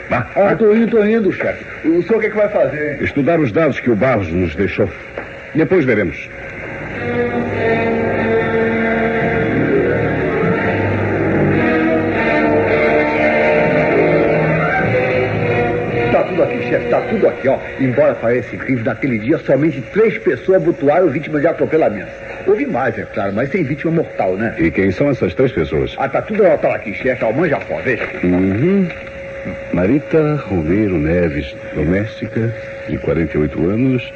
Tá? 0.09 0.29
Ah, 0.35 0.55
tô 0.55 0.73
indo, 0.73 0.87
tô 0.91 1.03
indo, 1.03 1.31
chefe. 1.33 1.65
O 1.87 2.01
senhor 2.01 2.17
o 2.17 2.19
que, 2.19 2.27
é 2.27 2.29
que 2.29 2.35
vai 2.37 2.49
fazer? 2.49 3.01
Estudar 3.01 3.39
os 3.39 3.51
dados 3.51 3.79
que 3.79 3.89
o 3.89 3.95
Barros 3.95 4.29
nos 4.29 4.55
deixou. 4.55 4.89
Depois 5.53 5.83
veremos. 5.83 6.29
Tá 16.11 16.23
tudo 16.23 16.43
aqui, 16.43 16.61
chefe, 16.69 16.89
tá 16.89 17.01
tudo 17.01 17.27
aqui, 17.27 17.47
ó. 17.49 17.57
Embora 17.79 18.15
pareça 18.15 18.55
incrível, 18.55 18.85
naquele 18.85 19.19
dia 19.19 19.37
somente 19.39 19.81
três 19.93 20.17
pessoas 20.19 20.61
abotoaram 20.61 21.09
vítimas 21.09 21.41
de 21.41 21.47
atropelamento. 21.47 22.11
Houve 22.45 22.65
mais, 22.65 22.97
é 22.97 23.03
claro, 23.03 23.33
mas 23.33 23.49
sem 23.51 23.63
vítima 23.63 23.91
mortal, 23.91 24.37
né? 24.37 24.55
E 24.57 24.71
quem 24.71 24.89
são 24.91 25.09
essas 25.09 25.33
três 25.33 25.51
pessoas? 25.51 25.93
Ah, 25.97 26.07
tá 26.07 26.21
tudo 26.21 26.45
anotado 26.45 26.75
aqui, 26.75 26.93
chefe. 26.93 27.23
Almanja 27.25 27.57
pó, 27.57 27.77
veja. 27.83 28.07
Uhum. 28.23 28.87
Marita 29.73 30.35
Romero 30.47 30.97
Neves, 30.97 31.55
doméstica, 31.75 32.53
de 32.89 32.97
48 32.97 33.69
anos, 33.69 34.13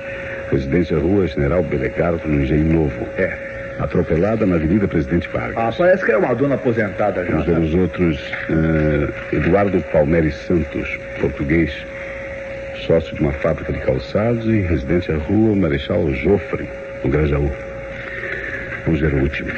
residência 0.51 0.97
Rua 0.97 1.27
General 1.27 1.63
Belegardo, 1.63 2.27
no 2.27 2.41
Engenho 2.41 2.73
Novo. 2.73 3.07
É. 3.17 3.31
Atropelada 3.79 4.45
na 4.45 4.55
Avenida 4.55 4.87
Presidente 4.87 5.27
Vargas. 5.29 5.57
Ah, 5.57 5.71
parece 5.75 6.05
que 6.05 6.11
é 6.11 6.17
uma 6.17 6.33
dona 6.35 6.55
aposentada 6.55 7.25
já. 7.25 7.37
Né? 7.37 7.59
os 7.59 7.73
outros. 7.73 8.19
eh, 8.49 9.35
Eduardo 9.37 9.81
Palmeri 9.91 10.31
Santos, 10.31 10.99
português, 11.19 11.71
sócio 12.85 13.15
de 13.15 13.21
uma 13.21 13.31
fábrica 13.33 13.73
de 13.73 13.79
calçados 13.79 14.45
e 14.45 14.59
residência 14.61 15.15
Rua 15.17 15.55
Marechal 15.55 16.11
Jofre, 16.13 16.69
no 17.03 17.09
Grajaú. 17.09 17.51
Vamos 18.85 18.99
ver 19.01 19.13
o 19.13 19.21
último. 19.21 19.49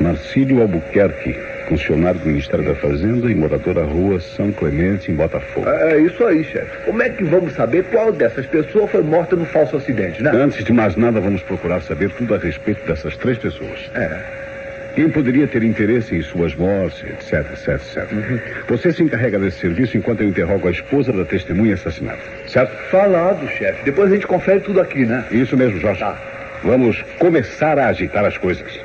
Marcílio 0.00 0.60
Albuquerque, 0.60 1.38
funcionário 1.68 2.20
do 2.20 2.26
Ministério 2.26 2.64
da 2.64 2.74
Fazenda 2.74 3.30
e 3.30 3.34
morador 3.34 3.74
da 3.74 3.84
Rua 3.84 4.20
São 4.20 4.52
Clemente, 4.52 5.10
em 5.10 5.14
Botafogo. 5.14 5.68
É 5.68 5.98
isso 5.98 6.24
aí, 6.24 6.44
chefe. 6.44 6.84
Como 6.84 7.02
é 7.02 7.08
que 7.08 7.24
vamos 7.24 7.52
saber 7.54 7.84
qual 7.84 8.12
dessas 8.12 8.46
pessoas 8.46 8.90
foi 8.90 9.02
morta 9.02 9.36
no 9.36 9.44
falso 9.44 9.76
acidente, 9.76 10.22
né? 10.22 10.30
Antes 10.30 10.64
de 10.64 10.72
mais 10.72 10.96
nada, 10.96 11.20
vamos 11.20 11.42
procurar 11.42 11.80
saber 11.82 12.10
tudo 12.10 12.34
a 12.34 12.38
respeito 12.38 12.86
dessas 12.86 13.16
três 13.16 13.38
pessoas. 13.38 13.90
É. 13.94 14.46
Quem 14.94 15.10
poderia 15.10 15.46
ter 15.46 15.62
interesse 15.62 16.16
em 16.16 16.22
suas 16.22 16.54
mortes, 16.54 17.04
etc, 17.04 17.44
etc, 17.52 17.68
etc. 17.68 18.64
Você 18.66 18.92
se 18.92 19.02
encarrega 19.02 19.38
desse 19.38 19.58
serviço 19.58 19.98
enquanto 19.98 20.22
eu 20.22 20.28
interrogo 20.28 20.68
a 20.68 20.70
esposa 20.70 21.12
da 21.12 21.24
testemunha 21.24 21.74
assassinada, 21.74 22.18
certo? 22.48 22.74
Falado, 22.90 23.46
chefe. 23.48 23.84
Depois 23.84 24.10
a 24.10 24.14
gente 24.14 24.26
confere 24.26 24.60
tudo 24.60 24.80
aqui, 24.80 25.04
né? 25.04 25.22
Isso 25.30 25.54
mesmo, 25.54 25.78
Jorge. 25.80 26.00
Tá. 26.00 26.16
Vamos 26.64 27.04
começar 27.18 27.78
a 27.78 27.88
agitar 27.88 28.24
as 28.24 28.38
coisas. 28.38 28.80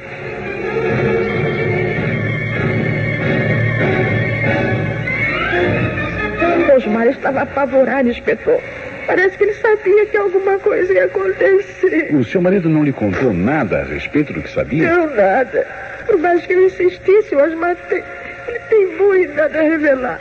Osmar 7.01 7.07
estava 7.07 7.41
apavorado, 7.41 8.09
inspetor. 8.09 8.61
Parece 9.07 9.37
que 9.37 9.43
ele 9.43 9.53
sabia 9.55 10.05
que 10.05 10.17
alguma 10.17 10.59
coisa 10.59 10.93
ia 10.93 11.05
acontecer. 11.05 12.15
O 12.15 12.23
seu 12.23 12.41
marido 12.41 12.69
não 12.69 12.83
lhe 12.83 12.93
contou 12.93 13.33
nada 13.33 13.79
a 13.79 13.83
respeito 13.83 14.31
do 14.31 14.41
que 14.41 14.49
sabia? 14.49 14.93
Não, 14.93 15.07
nada. 15.15 15.65
Por 16.05 16.17
mais 16.19 16.45
que 16.45 16.53
eu 16.53 16.65
insistisse, 16.65 17.35
o 17.35 17.43
Osmar 17.43 17.75
tem, 17.89 18.03
ele 18.47 18.59
tem 18.69 18.85
muito 18.97 19.33
nada 19.33 19.59
a 19.59 19.63
revelar. 19.63 20.19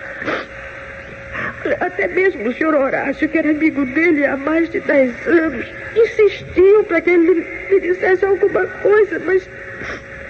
Até 1.81 2.09
mesmo 2.09 2.49
o 2.49 2.55
senhor 2.55 2.75
Horácio, 2.75 3.29
que 3.29 3.39
era 3.39 3.51
amigo 3.51 3.85
dele 3.87 4.25
há 4.25 4.37
mais 4.37 4.71
de 4.71 4.81
dez 4.81 5.15
anos, 5.27 5.67
insistiu 5.95 6.85
para 6.85 7.01
que 7.03 7.11
ele 7.11 7.47
lhe 7.71 7.81
dissesse 7.81 8.25
alguma 8.25 8.67
coisa, 8.67 9.19
mas 9.19 9.49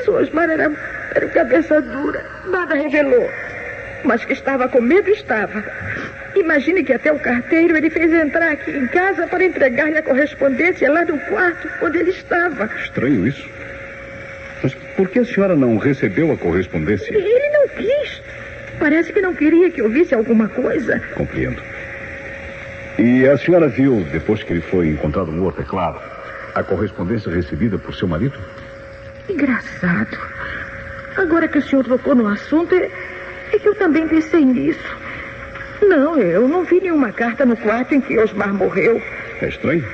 o 0.06 0.12
Osmar 0.12 0.50
era, 0.50 0.72
era 1.14 1.26
um 1.26 1.30
cabeça 1.30 1.80
dura, 1.80 2.24
nada 2.46 2.74
revelou. 2.74 3.30
Mas 4.04 4.24
que 4.24 4.32
estava 4.32 4.68
com 4.68 4.80
medo, 4.80 5.10
estava. 5.10 5.64
Imagine 6.34 6.84
que 6.84 6.92
até 6.92 7.12
o 7.12 7.18
carteiro 7.18 7.76
ele 7.76 7.90
fez 7.90 8.12
entrar 8.12 8.52
aqui 8.52 8.70
em 8.70 8.86
casa 8.86 9.26
para 9.26 9.44
entregar-lhe 9.44 9.98
a 9.98 10.02
correspondência 10.02 10.90
lá 10.90 11.04
no 11.04 11.18
quarto 11.18 11.68
onde 11.82 11.98
ele 11.98 12.10
estava. 12.10 12.70
Estranho 12.82 13.26
isso. 13.26 13.48
Mas 14.62 14.74
por 14.96 15.08
que 15.08 15.18
a 15.18 15.24
senhora 15.24 15.56
não 15.56 15.76
recebeu 15.76 16.30
a 16.32 16.36
correspondência? 16.36 17.12
Ele 17.12 17.50
não 17.50 17.68
quis. 17.68 18.22
Parece 18.78 19.12
que 19.12 19.20
não 19.20 19.34
queria 19.34 19.70
que 19.70 19.80
eu 19.80 19.90
visse 19.90 20.14
alguma 20.14 20.48
coisa. 20.48 21.00
Compreendo. 21.14 21.62
E 22.98 23.26
a 23.26 23.36
senhora 23.38 23.68
viu, 23.68 24.06
depois 24.12 24.42
que 24.42 24.52
ele 24.52 24.60
foi 24.60 24.88
encontrado 24.88 25.32
morto, 25.32 25.60
é 25.60 25.64
claro, 25.64 26.00
a 26.54 26.62
correspondência 26.62 27.32
recebida 27.32 27.78
por 27.78 27.94
seu 27.94 28.06
marido? 28.06 28.38
Engraçado. 29.28 30.18
Agora 31.16 31.48
que 31.48 31.58
o 31.58 31.62
senhor 31.62 31.84
tocou 31.84 32.14
no 32.14 32.26
assunto, 32.26 32.74
é, 33.52 33.58
que 33.58 33.68
eu 33.68 33.74
também 33.74 34.06
pensei 34.08 34.44
nisso. 34.44 34.96
Não, 35.82 36.18
eu 36.18 36.46
não 36.46 36.64
vi 36.64 36.80
nenhuma 36.80 37.12
carta 37.12 37.44
no 37.44 37.56
quarto 37.56 37.94
em 37.94 38.00
que 38.00 38.18
Osmar 38.18 38.52
morreu. 38.52 39.02
É 39.40 39.48
estranho. 39.48 39.84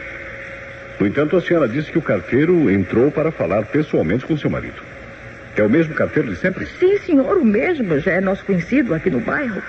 No 0.99 1.07
entanto, 1.07 1.37
a 1.37 1.41
senhora 1.41 1.69
disse 1.69 1.93
que 1.93 1.99
o 1.99 2.03
carteiro 2.03 2.71
entrou 2.71 3.11
para 3.11 3.31
falar 3.31 3.65
pessoalmente 3.67 4.25
com 4.25 4.37
seu 4.37 4.51
marido. 4.51 4.83
É 5.57 5.63
o 5.63 5.71
mesmo 5.71 5.95
carteiro 5.95 6.29
de 6.29 6.37
sempre? 6.37 6.67
Sim, 6.67 6.99
senhor, 6.99 7.39
o 7.39 7.45
mesmo. 7.45 7.99
Já 7.99 8.13
é 8.13 8.21
nosso 8.21 8.45
conhecido 8.45 8.95
aqui 8.95 9.09
no 9.09 9.21
bairro. 9.21 9.63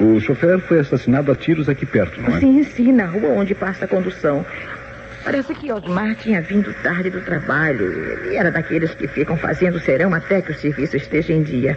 O 0.00 0.18
chofer 0.20 0.58
foi 0.60 0.80
assassinado 0.80 1.30
a 1.30 1.34
tiros 1.34 1.68
aqui 1.68 1.84
perto, 1.84 2.20
não 2.20 2.36
é? 2.36 2.40
Sim, 2.40 2.62
sim, 2.64 2.92
na 2.92 3.06
rua 3.06 3.28
onde 3.28 3.54
passa 3.54 3.84
a 3.84 3.88
condução. 3.88 4.44
Parece 5.22 5.54
que 5.54 5.72
Osmar 5.72 6.14
tinha 6.16 6.42
vindo 6.42 6.74
tarde 6.82 7.10
do 7.10 7.20
trabalho. 7.22 7.84
Ele 8.26 8.36
era 8.36 8.50
daqueles 8.50 8.94
que 8.94 9.06
ficam 9.06 9.36
fazendo 9.36 9.78
serão 9.80 10.12
até 10.12 10.42
que 10.42 10.52
o 10.52 10.54
serviço 10.54 10.96
esteja 10.96 11.32
em 11.32 11.42
dia. 11.42 11.76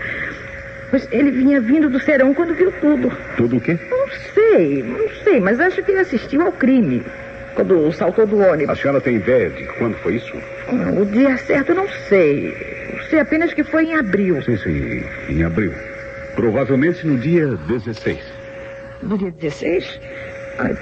Mas 0.92 1.08
ele 1.12 1.32
vinha 1.32 1.60
vindo 1.60 1.90
do 1.90 2.00
serão 2.00 2.34
quando 2.34 2.54
viu 2.54 2.72
tudo. 2.80 3.12
Tudo 3.36 3.58
o 3.58 3.62
quê? 3.62 3.78
Não 3.90 4.08
sei, 4.34 4.84
não 4.84 5.10
sei, 5.24 5.40
mas 5.40 5.60
acho 5.60 5.84
que 5.84 5.92
ele 5.92 6.00
assistiu 6.00 6.42
ao 6.42 6.52
crime. 6.52 7.04
Quando 7.56 7.92
saltou 7.92 8.26
do 8.28 8.42
A 8.44 8.52
ônibus. 8.52 8.80
senhora 8.80 9.02
tem 9.02 9.16
ideia 9.16 9.50
de 9.50 9.66
quando 9.80 9.96
foi 9.96 10.16
isso? 10.16 10.34
O 11.02 11.06
dia 11.06 11.36
certo 11.38 11.70
eu 11.70 11.76
não 11.76 11.88
sei. 12.08 12.56
Sei 13.10 13.20
apenas 13.20 13.54
que 13.54 13.64
foi 13.64 13.86
em 13.86 13.96
abril. 13.96 14.42
Sim, 14.44 14.58
sim, 14.58 15.04
em 15.30 15.44
abril. 15.44 15.74
Provavelmente 16.36 17.06
no 17.06 17.18
dia 17.18 17.48
16. 17.68 18.20
No 19.02 19.18
dia 19.18 19.32
16? 19.32 20.00
Ai, 20.60 20.78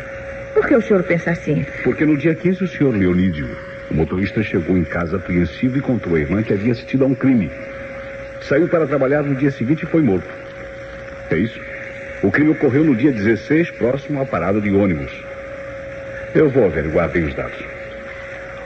por 0.53 0.67
que 0.67 0.75
o 0.75 0.81
senhor 0.81 1.01
pensa 1.03 1.31
assim? 1.31 1.65
Porque 1.83 2.05
no 2.05 2.17
dia 2.17 2.35
15 2.35 2.63
o 2.63 2.67
senhor 2.67 2.93
Leonídio, 2.93 3.47
o 3.89 3.93
motorista, 3.93 4.43
chegou 4.43 4.77
em 4.77 4.83
casa 4.83 5.15
apreensivo 5.15 5.77
e 5.77 5.81
contou 5.81 6.15
à 6.15 6.19
irmã 6.19 6.43
que 6.43 6.53
havia 6.53 6.73
assistido 6.73 7.05
a 7.05 7.07
um 7.07 7.15
crime. 7.15 7.49
Saiu 8.47 8.67
para 8.67 8.85
trabalhar 8.85 9.23
no 9.23 9.35
dia 9.35 9.51
seguinte 9.51 9.83
e 9.83 9.85
foi 9.87 10.01
morto. 10.01 10.27
É 11.31 11.37
isso? 11.37 11.59
O 12.21 12.31
crime 12.31 12.51
ocorreu 12.51 12.83
no 12.83 12.95
dia 12.95 13.11
16, 13.11 13.71
próximo 13.71 14.21
à 14.21 14.25
parada 14.25 14.61
de 14.61 14.71
ônibus. 14.71 15.11
Eu 16.33 16.49
vou 16.49 16.65
averiguar 16.65 17.09
bem 17.09 17.23
os 17.23 17.33
dados. 17.33 17.57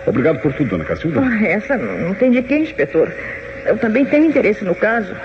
Obrigado 0.05 0.39
por 0.41 0.53
tudo, 0.53 0.71
dona 0.71 0.85
Cacilda. 0.85 1.21
Ah, 1.21 1.45
essa 1.45 1.77
não 1.77 2.13
tem 2.15 2.31
de 2.31 2.41
quem, 2.41 2.63
inspetor. 2.63 3.11
Eu 3.65 3.77
também 3.77 4.05
tenho 4.05 4.25
interesse 4.25 4.63
no 4.63 4.75
caso. 4.75 5.15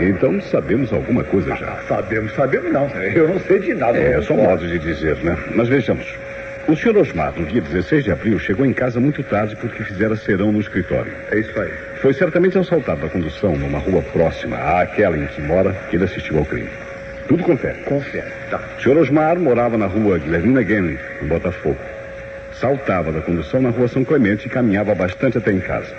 Então 0.00 0.40
sabemos 0.40 0.92
alguma 0.92 1.22
coisa 1.24 1.54
já. 1.56 1.76
Sabemos, 1.88 2.34
sabemos 2.34 2.72
não. 2.72 2.88
Eu 3.14 3.28
não 3.28 3.40
sei 3.40 3.58
de 3.58 3.74
nada. 3.74 3.98
É, 3.98 4.16
não 4.16 4.22
só 4.22 4.34
posso. 4.34 4.48
modo 4.48 4.66
de 4.66 4.78
dizer, 4.78 5.16
né? 5.16 5.36
Mas 5.54 5.68
vejamos. 5.68 6.06
O 6.68 6.76
senhor 6.76 6.96
Osmar, 6.98 7.32
no 7.36 7.46
dia 7.46 7.60
16 7.60 8.04
de 8.04 8.12
abril, 8.12 8.38
chegou 8.38 8.64
em 8.64 8.72
casa 8.72 9.00
muito 9.00 9.22
tarde 9.24 9.56
porque 9.56 9.82
fizera 9.82 10.14
serão 10.14 10.52
no 10.52 10.60
escritório. 10.60 11.12
É 11.30 11.38
isso 11.38 11.58
aí. 11.60 11.72
Foi 12.00 12.12
certamente 12.12 12.56
assaltado 12.58 13.00
da 13.00 13.08
condução 13.08 13.56
numa 13.56 13.78
rua 13.78 14.02
próxima 14.12 14.56
àquela 14.56 15.18
em 15.18 15.26
que 15.26 15.40
mora 15.40 15.72
que 15.90 15.96
ele 15.96 16.04
assistiu 16.04 16.38
ao 16.38 16.44
crime. 16.44 16.68
Tudo 17.26 17.42
confere. 17.42 17.78
Confere. 17.84 18.30
Tá. 18.50 18.60
O 18.78 18.82
senhor 18.82 18.98
Osmar 18.98 19.38
morava 19.38 19.76
na 19.78 19.86
rua 19.86 20.18
Guilhermina 20.18 20.62
Guilherme, 20.62 20.98
em 21.22 21.26
Botafogo. 21.26 21.78
Saltava 22.52 23.10
da 23.10 23.20
condução 23.20 23.62
na 23.62 23.70
rua 23.70 23.88
São 23.88 24.04
Clemente 24.04 24.46
e 24.46 24.50
caminhava 24.50 24.94
bastante 24.94 25.38
até 25.38 25.50
em 25.50 25.60
casa. 25.60 25.92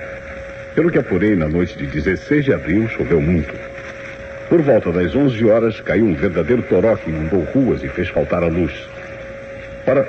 Pelo 0.75 0.91
que 0.91 0.99
apurei, 0.99 1.35
na 1.35 1.49
noite 1.49 1.75
de 1.77 1.85
16 1.85 2.45
de 2.45 2.53
abril, 2.53 2.87
choveu 2.87 3.19
muito. 3.19 3.53
Por 4.51 4.61
volta 4.63 4.91
das 4.91 5.15
11 5.15 5.45
horas, 5.45 5.79
caiu 5.79 6.03
um 6.03 6.13
verdadeiro 6.13 6.61
toró 6.63 6.93
que 6.97 7.09
inundou 7.09 7.39
ruas 7.53 7.81
e 7.85 7.87
fez 7.87 8.09
faltar 8.09 8.43
a 8.43 8.47
luz. 8.47 8.73
Ora, 9.87 10.05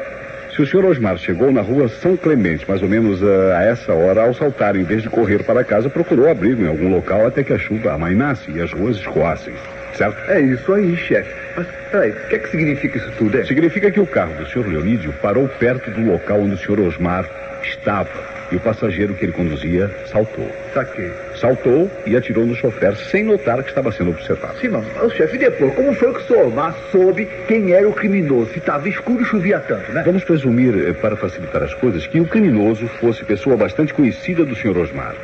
se 0.50 0.61
o 0.61 0.66
senhor 0.66 0.85
Osmar 0.85 1.16
chegou 1.16 1.52
na 1.52 1.61
rua 1.61 1.88
São 1.88 2.16
Clemente, 2.16 2.68
mais 2.68 2.83
ou 2.83 2.88
menos 2.88 3.22
ah, 3.22 3.59
a 3.59 3.62
essa 3.62 3.92
hora, 3.92 4.22
ao 4.22 4.35
saltar, 4.35 4.74
em 4.74 4.83
vez 4.83 5.02
de 5.02 5.09
correr 5.09 5.44
para 5.44 5.62
casa, 5.62 5.88
procurou 5.88 6.28
abrigo 6.28 6.61
em 6.61 6.66
algum 6.66 6.90
local 6.90 7.24
até 7.24 7.44
que 7.44 7.52
a 7.52 7.59
chuva 7.59 7.92
amainasse 7.92 8.50
e 8.50 8.61
as 8.61 8.72
ruas 8.72 8.96
escoassem. 8.96 9.55
Certo? 9.94 10.28
É 10.28 10.40
isso 10.40 10.72
aí, 10.72 10.96
chefe. 10.96 11.33
Mas, 11.57 11.68
peraí, 11.92 12.11
o 12.11 12.28
que 12.28 12.35
é 12.35 12.38
que 12.40 12.48
significa 12.50 12.98
isso 12.98 13.12
tudo, 13.16 13.38
é? 13.38 13.44
Significa 13.44 13.92
que 13.92 14.00
o 14.00 14.07
carro 14.09 14.35
do 14.35 14.46
senhor 14.48 14.66
Leonídio 14.66 15.14
parou 15.22 15.46
perto 15.46 15.88
do 15.92 16.11
local 16.11 16.40
onde 16.40 16.57
o 16.57 16.59
senhor 16.59 16.81
Osmar 16.81 17.31
estava 17.62 18.32
e 18.53 18.57
o 18.57 18.61
passageiro 18.61 19.15
que 19.15 19.25
ele 19.25 19.33
conduzia 19.33 19.91
saltou. 20.07 20.49
Saquei. 20.75 21.11
Saltou 21.35 21.91
e 22.07 22.15
atirou 22.15 22.47
no 22.47 22.55
chofer 22.55 22.95
sem 22.97 23.25
notar 23.25 23.62
que 23.62 23.71
estava 23.71 23.91
sendo 23.91 24.11
observado. 24.11 24.59
Sim, 24.61 24.69
mas, 24.69 24.85
ô, 25.03 25.11
chefe, 25.11 25.38
depois, 25.38 25.75
como 25.75 25.93
foi 25.95 26.12
que 26.12 26.21
o 26.21 26.23
senhor 26.25 26.47
Omar 26.47 26.77
soube 26.91 27.27
quem 27.49 27.73
era 27.73 27.88
o 27.88 27.93
criminoso? 27.93 28.53
Se 28.53 28.59
estava 28.59 28.88
escuro 28.88 29.23
e 29.23 29.25
chovia 29.25 29.59
tanto, 29.59 29.91
né? 29.91 30.03
Vamos 30.05 30.23
presumir, 30.23 30.75
eh, 30.88 30.93
para 30.93 31.17
facilitar 31.17 31.62
as 31.62 31.73
coisas, 31.75 32.07
que 32.07 32.21
o 32.21 32.27
criminoso 32.27 32.87
fosse 33.01 33.25
pessoa 33.25 33.57
bastante 33.57 33.95
conhecida 33.95 34.45
do 34.45 34.55
senhor 34.55 34.77
Osmar. 34.77 35.15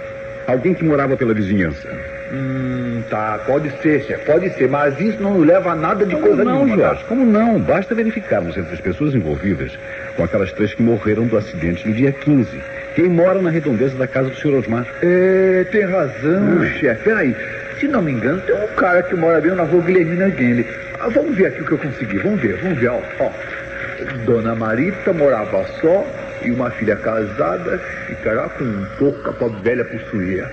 Alguém 0.46 0.72
que 0.72 0.82
morava 0.82 1.14
pela 1.14 1.34
vizinhança. 1.34 1.90
Hum, 2.32 3.02
tá, 3.10 3.38
pode 3.46 3.70
ser, 3.82 4.02
chefe, 4.04 4.24
pode 4.24 4.48
ser, 4.54 4.66
mas 4.66 4.98
isso 4.98 5.22
não 5.22 5.38
leva 5.38 5.72
a 5.72 5.76
nada 5.76 6.06
de 6.06 6.14
Como 6.14 6.26
coisa 6.26 6.42
não, 6.42 6.64
nenhuma, 6.64 6.76
tá? 6.76 6.88
Jorge? 6.88 7.04
Como 7.04 7.26
não? 7.26 7.60
Basta 7.60 7.94
verificarmos 7.94 8.56
entre 8.56 8.72
as 8.72 8.80
pessoas 8.80 9.14
envolvidas 9.14 9.78
com 10.16 10.24
aquelas 10.24 10.50
três 10.52 10.72
que 10.72 10.82
morreram 10.82 11.26
do 11.26 11.36
acidente 11.36 11.86
no 11.86 11.94
dia 11.94 12.12
15, 12.12 12.48
Quem 12.98 13.10
mora 13.10 13.40
na 13.40 13.50
redondeza 13.50 13.96
da 13.96 14.08
casa 14.08 14.28
do 14.28 14.34
senhor 14.34 14.58
Osmar? 14.58 14.84
É, 15.02 15.64
tem 15.70 15.84
razão, 15.84 16.66
chefe. 16.80 17.04
Peraí, 17.04 17.32
se 17.78 17.86
não 17.86 18.02
me 18.02 18.10
engano, 18.10 18.40
tem 18.40 18.56
um 18.56 18.66
cara 18.74 19.04
que 19.04 19.14
mora 19.14 19.40
bem 19.40 19.54
na 19.54 19.62
rua 19.62 19.80
Guilhermina 19.82 20.28
Guenle. 20.30 20.66
Ah, 20.98 21.08
vamos 21.08 21.36
ver 21.36 21.46
aqui 21.46 21.62
o 21.62 21.64
que 21.64 21.72
eu 21.74 21.78
consegui. 21.78 22.18
Vamos 22.18 22.40
ver, 22.40 22.56
vamos 22.56 22.76
ver. 22.76 22.88
Ó, 22.88 23.00
ó. 23.20 23.30
Dona 24.26 24.56
Marita 24.56 25.12
morava 25.12 25.64
só 25.80 26.04
e 26.42 26.50
uma 26.50 26.70
filha 26.70 26.96
casada 26.96 27.78
ficará 28.08 28.48
com 28.48 28.64
um 28.64 28.86
pouco 28.98 29.30
a 29.30 29.32
pobre 29.32 29.60
velha 29.62 29.84
possuía. 29.84 30.50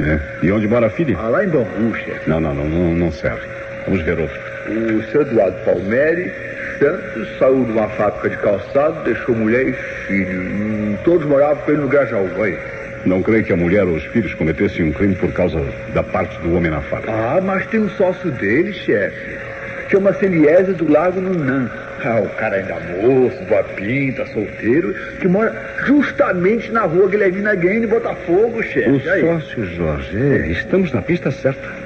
É. 0.00 0.20
E 0.42 0.52
onde 0.52 0.68
mora 0.68 0.88
a 0.88 0.90
filha? 0.90 1.16
Ah, 1.18 1.30
lá 1.30 1.44
em 1.46 1.48
Bambu, 1.48 1.96
chefe. 1.96 2.28
Não, 2.28 2.40
não, 2.42 2.54
não, 2.54 2.68
não, 2.68 2.94
não 2.94 3.10
serve. 3.10 3.48
Vamos 3.86 4.02
ver 4.02 4.18
outro. 4.18 4.38
O 4.68 5.02
seu 5.10 5.22
Eduardo 5.22 5.56
Palmeri 5.64 6.30
Santos 6.78 7.28
saiu 7.38 7.64
de 7.64 7.72
uma 7.72 7.88
fábrica 7.88 8.30
de 8.30 8.36
calçado, 8.38 9.04
deixou 9.04 9.34
mulher 9.34 9.68
e 9.68 9.72
filho. 9.72 10.40
Hum, 10.40 10.96
todos 11.04 11.26
moravam 11.26 11.56
com 11.64 11.72
ele 11.72 11.80
no 11.82 11.88
Grajaú. 11.88 12.28
Aí. 12.42 12.56
Não 13.04 13.22
creio 13.22 13.44
que 13.44 13.52
a 13.52 13.56
mulher 13.56 13.84
ou 13.84 13.94
os 13.94 14.04
filhos 14.06 14.34
cometessem 14.34 14.84
um 14.84 14.92
crime 14.92 15.14
por 15.14 15.32
causa 15.32 15.60
da 15.94 16.02
parte 16.02 16.38
do 16.40 16.54
homem 16.54 16.70
na 16.70 16.80
fábrica. 16.80 17.12
Ah, 17.12 17.40
mas 17.42 17.66
tem 17.66 17.80
um 17.80 17.88
sócio 17.90 18.30
dele, 18.32 18.72
chefe. 18.72 19.38
Chama-se 19.90 20.26
Eliezer 20.26 20.74
do 20.74 20.90
Lago 20.90 21.20
Nunã. 21.20 21.70
Ah, 22.04 22.20
o 22.20 22.28
cara 22.36 22.56
ainda 22.56 22.74
moço, 22.74 23.42
boa 23.48 23.64
pinta, 23.64 24.24
solteiro, 24.26 24.94
que 25.20 25.26
mora 25.26 25.52
justamente 25.86 26.70
na 26.70 26.82
rua 26.82 27.08
Guilhermina 27.08 27.54
Guene, 27.54 27.86
Botafogo, 27.86 28.62
chefe. 28.62 28.90
O 29.08 29.12
Aí. 29.12 29.20
sócio 29.22 29.64
Jorge, 29.64 30.16
é, 30.16 30.46
estamos 30.48 30.92
na 30.92 31.00
pista 31.02 31.30
certa. 31.30 31.77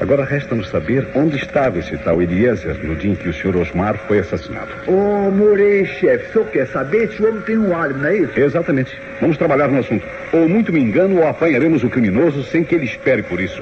Agora 0.00 0.24
resta-nos 0.24 0.70
saber 0.70 1.06
onde 1.14 1.36
estava 1.36 1.78
esse 1.78 1.94
tal 1.98 2.22
Eliezer 2.22 2.74
no 2.82 2.96
dia 2.96 3.10
em 3.12 3.14
que 3.14 3.28
o 3.28 3.34
senhor 3.34 3.54
Osmar 3.56 3.98
foi 4.08 4.20
assassinado. 4.20 4.70
Ô, 4.86 5.30
Morei, 5.30 5.84
chefe, 5.84 6.30
o 6.30 6.32
senhor 6.32 6.46
quer 6.48 6.66
saber 6.68 7.10
se 7.10 7.22
o 7.22 7.28
homem 7.28 7.42
tem 7.42 7.58
um 7.58 7.76
álibi, 7.76 8.00
não 8.00 8.08
é 8.08 8.16
isso? 8.16 8.40
Exatamente. 8.40 8.98
Vamos 9.20 9.36
trabalhar 9.36 9.68
no 9.68 9.78
assunto. 9.78 10.06
Ou 10.32 10.48
muito 10.48 10.72
me 10.72 10.80
engano, 10.80 11.18
ou 11.18 11.26
apanharemos 11.26 11.84
o 11.84 11.90
criminoso 11.90 12.42
sem 12.44 12.64
que 12.64 12.74
ele 12.74 12.86
espere 12.86 13.22
por 13.22 13.38
isso. 13.38 13.60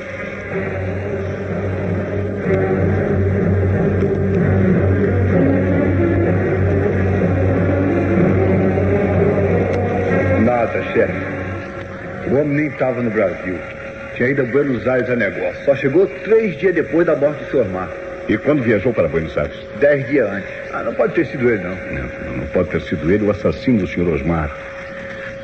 Nada, 10.45 10.83
chefe. 10.93 12.31
O 12.31 12.37
homem 12.37 12.57
nem 12.57 12.67
estava 12.69 13.03
no 13.03 13.11
Brasil. 13.11 13.59
Tinha 14.19 14.31
ido 14.31 14.43
a 14.43 14.47
Buenos 14.47 14.85
Aires 14.89 15.09
a 15.09 15.15
negócio. 15.15 15.65
Só 15.65 15.77
chegou 15.77 16.05
três 16.25 16.57
dias 16.59 16.75
depois 16.75 17.07
da 17.07 17.15
morte 17.15 17.45
do 17.45 17.51
Sr. 17.53 17.69
Mar. 17.69 17.89
E 18.29 18.37
quando 18.37 18.65
viajou 18.65 18.93
para 18.93 19.07
Buenos 19.07 19.39
Aires? 19.39 19.57
Dez 19.79 20.09
dias 20.09 20.29
antes. 20.29 20.51
Ah, 20.73 20.83
não 20.83 20.93
pode 20.93 21.15
ter 21.15 21.25
sido 21.25 21.49
ele, 21.49 21.63
não. 21.63 21.71
Não, 21.71 22.37
não 22.39 22.47
pode 22.49 22.69
ter 22.69 22.81
sido 22.81 23.13
ele 23.13 23.25
o 23.25 23.31
assassino 23.31 23.79
do 23.79 23.87
senhor 23.87 24.13
Osmar. 24.13 24.51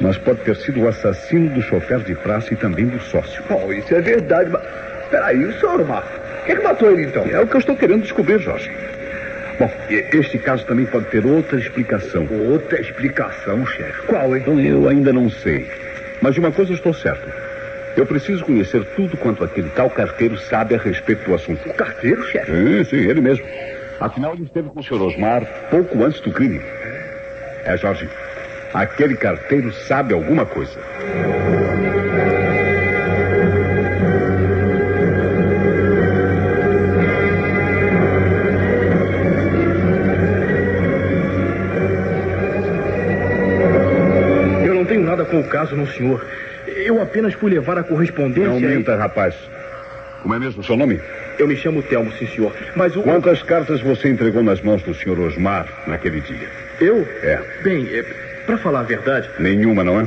Mas 0.00 0.18
pode 0.18 0.40
ter 0.40 0.56
sido 0.56 0.80
o 0.80 0.88
assassino 0.88 1.50
do 1.50 1.62
chofer 1.62 2.00
de 2.00 2.16
praça 2.16 2.52
e 2.52 2.56
também 2.56 2.86
do 2.86 2.98
sócio. 2.98 3.44
Bom, 3.48 3.72
isso 3.72 3.94
é 3.94 4.00
verdade, 4.00 4.50
mas... 4.50 4.62
Peraí, 5.08 5.44
o 5.44 5.52
Sr. 5.52 5.84
Mar? 5.86 6.04
Quem 6.44 6.56
é 6.56 6.58
que 6.58 6.64
matou 6.64 6.90
ele, 6.90 7.04
então? 7.04 7.24
É 7.30 7.38
o 7.38 7.46
que 7.46 7.54
eu 7.54 7.60
estou 7.60 7.76
querendo 7.76 8.02
descobrir, 8.02 8.40
Jorge. 8.40 8.72
Bom, 9.56 9.70
este 9.88 10.36
caso 10.38 10.66
também 10.66 10.86
pode 10.86 11.06
ter 11.06 11.24
outra 11.24 11.60
explicação. 11.60 12.26
Outra 12.50 12.80
explicação, 12.80 13.64
chefe. 13.66 14.02
Qual, 14.08 14.34
hein? 14.34 14.42
Então, 14.42 14.58
eu 14.58 14.88
ainda 14.88 15.12
não 15.12 15.30
sei. 15.30 15.64
Mas 16.20 16.34
de 16.34 16.40
uma 16.40 16.50
coisa 16.50 16.72
eu 16.72 16.74
estou 16.74 16.92
certo. 16.92 17.53
Eu 17.96 18.04
preciso 18.06 18.44
conhecer 18.44 18.84
tudo 18.96 19.16
quanto 19.16 19.44
aquele 19.44 19.70
tal 19.70 19.88
carteiro 19.88 20.36
sabe 20.36 20.74
a 20.74 20.78
respeito 20.78 21.24
do 21.24 21.34
assunto. 21.34 21.68
O 21.68 21.74
carteiro, 21.74 22.22
chefe? 22.24 22.50
Sim, 22.50 22.84
sim, 22.84 23.08
ele 23.08 23.20
mesmo. 23.20 23.46
Afinal, 24.00 24.34
ele 24.34 24.44
esteve 24.44 24.68
com 24.68 24.80
o 24.80 24.82
senhor 24.82 25.02
Osmar 25.02 25.46
pouco 25.70 26.02
antes 26.02 26.20
do 26.20 26.32
crime. 26.32 26.60
É, 27.64 27.76
Jorge. 27.76 28.08
Aquele 28.72 29.14
carteiro 29.16 29.72
sabe 29.72 30.12
alguma 30.12 30.44
coisa. 30.44 30.76
Eu 44.64 44.74
não 44.74 44.84
tenho 44.84 45.02
nada 45.02 45.24
com 45.24 45.38
o 45.38 45.44
caso, 45.44 45.76
não, 45.76 45.86
senhor. 45.86 46.26
Eu 46.66 47.00
apenas 47.00 47.34
fui 47.34 47.50
levar 47.50 47.78
a 47.78 47.82
correspondência. 47.82 48.50
Não 48.50 48.58
e- 48.58 48.76
minta, 48.76 48.96
rapaz. 48.96 49.34
Como 50.22 50.34
é 50.34 50.38
mesmo 50.38 50.62
o 50.62 50.64
seu 50.64 50.76
nome? 50.76 51.00
Eu 51.38 51.46
me 51.46 51.56
chamo 51.56 51.82
Telmo, 51.82 52.10
sim, 52.12 52.26
senhor. 52.28 52.52
Mas 52.74 52.96
o. 52.96 53.02
Quantas 53.02 53.42
cartas 53.42 53.80
você 53.82 54.08
entregou 54.08 54.42
nas 54.42 54.60
mãos 54.62 54.82
do 54.82 54.94
senhor 54.94 55.18
Osmar 55.20 55.66
naquele 55.86 56.20
dia? 56.20 56.48
Eu? 56.80 57.06
É. 57.22 57.38
Bem, 57.62 57.86
é, 57.92 58.02
para 58.46 58.56
falar 58.58 58.80
a 58.80 58.84
verdade, 58.84 59.28
Nenhuma, 59.38 59.84
não 59.84 60.00
é? 60.00 60.06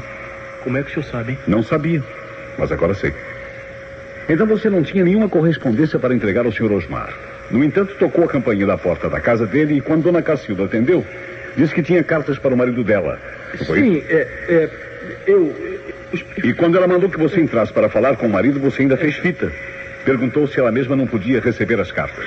como 0.64 0.78
é 0.78 0.84
que 0.84 0.90
o 0.90 0.94
senhor 0.94 1.06
sabe, 1.06 1.32
hein? 1.34 1.38
Não 1.48 1.62
sabia, 1.64 2.02
mas 2.58 2.72
agora 2.72 2.94
sei. 2.94 3.14
Então 4.28 4.46
você 4.46 4.70
não 4.70 4.84
tinha 4.84 5.04
nenhuma 5.04 5.30
correspondência 5.30 5.98
para 6.00 6.14
entregar 6.14 6.46
ao 6.46 6.52
senhor 6.52 6.72
Osmar. 6.72 7.14
No 7.50 7.64
entanto, 7.64 7.96
tocou 7.96 8.26
a 8.26 8.28
campainha 8.28 8.66
da 8.66 8.78
porta 8.78 9.10
da 9.10 9.20
casa 9.22 9.46
dele 9.46 9.78
e 9.78 9.82
quando 9.82 10.04
Dona 10.04 10.22
Cacilda 10.22 10.66
atendeu, 10.66 11.06
disse 11.56 11.74
que 11.74 11.82
tinha 11.82 12.04
cartas 12.04 12.38
para 12.38 12.54
o 12.54 12.58
marido 12.58 12.84
dela. 12.84 13.18
Foi 13.66 13.80
Sim, 13.80 14.04
é, 14.10 14.28
é. 14.50 14.70
Eu. 15.28 15.56
E 16.44 16.54
quando 16.54 16.78
ela 16.78 16.88
mandou 16.88 17.10
que 17.10 17.18
você 17.18 17.42
entrasse 17.42 17.74
para 17.74 17.90
falar 17.90 18.16
com 18.16 18.28
o 18.28 18.30
marido, 18.30 18.60
você 18.60 18.84
ainda 18.84 18.98
fez 18.98 19.16
fita. 19.16 19.52
Perguntou 20.06 20.48
se 20.48 20.60
ela 20.60 20.72
mesma 20.72 20.96
não 20.96 21.06
podia 21.06 21.42
receber 21.42 21.80
as 21.80 21.92
cartas. 21.92 22.26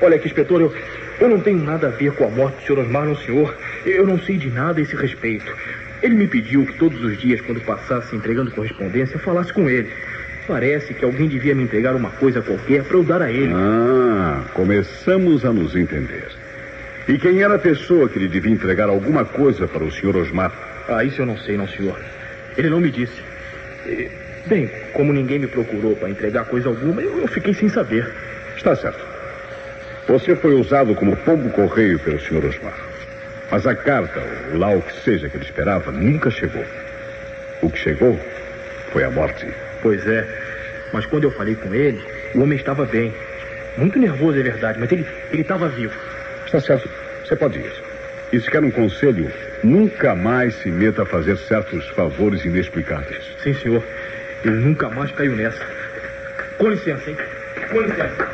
Olha 0.00 0.16
aqui, 0.16 0.26
inspetor, 0.26 0.60
eu, 0.60 0.74
eu 1.20 1.28
não 1.28 1.38
tenho 1.38 1.62
nada 1.62 1.86
a 1.86 1.90
ver 1.90 2.12
com 2.12 2.24
a 2.24 2.30
morte 2.30 2.56
do 2.56 2.66
senhor 2.66 2.78
Osmar, 2.80 3.04
não, 3.04 3.16
senhor. 3.16 3.56
Eu 3.86 4.04
não 4.06 4.18
sei 4.18 4.36
de 4.36 4.50
nada 4.50 4.80
a 4.80 4.82
esse 4.82 4.96
respeito. 4.96 5.56
Ele 6.02 6.16
me 6.16 6.26
pediu 6.26 6.66
que 6.66 6.76
todos 6.78 7.00
os 7.04 7.16
dias, 7.20 7.40
quando 7.40 7.60
passasse 7.60 8.16
entregando 8.16 8.50
correspondência, 8.50 9.18
falasse 9.20 9.52
com 9.52 9.70
ele. 9.70 9.88
Parece 10.48 10.92
que 10.92 11.04
alguém 11.04 11.28
devia 11.28 11.54
me 11.54 11.62
entregar 11.62 11.94
uma 11.94 12.10
coisa 12.10 12.42
qualquer 12.42 12.82
para 12.82 12.96
eu 12.96 13.04
dar 13.04 13.22
a 13.22 13.30
ele. 13.30 13.52
Ah, 13.54 14.42
começamos 14.52 15.44
a 15.44 15.52
nos 15.52 15.76
entender. 15.76 16.26
E 17.06 17.16
quem 17.18 17.42
era 17.42 17.54
a 17.54 17.58
pessoa 17.58 18.08
que 18.08 18.18
lhe 18.18 18.26
devia 18.26 18.52
entregar 18.52 18.88
alguma 18.88 19.24
coisa 19.24 19.68
para 19.68 19.84
o 19.84 19.92
senhor 19.92 20.16
Osmar? 20.16 20.52
Ah, 20.88 21.04
isso 21.04 21.22
eu 21.22 21.26
não 21.26 21.38
sei, 21.38 21.56
não, 21.56 21.68
senhor. 21.68 22.00
Ele 22.56 22.70
não 22.70 22.80
me 22.80 22.90
disse. 22.90 23.20
Bem, 24.46 24.70
como 24.92 25.12
ninguém 25.12 25.38
me 25.38 25.46
procurou 25.46 25.94
para 25.96 26.10
entregar 26.10 26.44
coisa 26.44 26.68
alguma, 26.68 27.00
eu, 27.00 27.26
fiquei 27.28 27.54
sem 27.54 27.68
saber. 27.68 28.12
Está 28.56 28.74
certo. 28.74 29.04
Você 30.08 30.34
foi 30.34 30.54
usado 30.54 30.94
como 30.94 31.16
pombo 31.16 31.48
correio 31.50 31.98
pelo 32.00 32.20
senhor 32.20 32.44
Osmar. 32.44 32.74
Mas 33.50 33.66
a 33.66 33.74
carta, 33.74 34.20
ou 34.50 34.58
lá 34.58 34.70
o 34.70 34.82
que 34.82 34.92
seja 35.02 35.28
que 35.28 35.36
ele 35.36 35.44
esperava, 35.44 35.92
nunca 35.92 36.30
chegou. 36.30 36.64
O 37.62 37.70
que 37.70 37.78
chegou 37.78 38.18
foi 38.92 39.04
a 39.04 39.10
morte. 39.10 39.46
Pois 39.80 40.06
é, 40.06 40.26
mas 40.92 41.06
quando 41.06 41.24
eu 41.24 41.30
falei 41.30 41.54
com 41.54 41.72
ele, 41.74 42.02
o 42.34 42.40
homem 42.40 42.58
estava 42.58 42.84
bem. 42.84 43.12
Muito 43.76 43.98
nervoso, 43.98 44.38
é 44.38 44.42
verdade, 44.42 44.78
mas 44.78 44.90
ele 44.90 45.06
ele 45.30 45.42
estava 45.42 45.68
vivo. 45.68 45.96
Está 46.44 46.60
certo. 46.60 46.88
Você 47.24 47.36
pode 47.36 47.58
ir. 47.58 47.72
E 48.32 48.40
se 48.40 48.50
quer 48.50 48.62
um 48.62 48.70
conselho, 48.70 49.30
nunca 49.62 50.14
mais 50.14 50.54
se 50.56 50.70
meta 50.70 51.02
a 51.02 51.06
fazer 51.06 51.36
certos 51.36 51.88
favores 51.90 52.44
inexplicáveis. 52.44 53.24
Sim, 53.42 53.54
senhor. 53.54 53.82
Eu 54.44 54.52
nunca 54.52 54.88
mais 54.90 55.10
caio 55.12 55.36
nessa. 55.36 55.64
Com 56.58 56.68
licença, 56.68 57.10
hein? 57.10 57.16
Com 57.70 57.80
licença. 57.80 58.28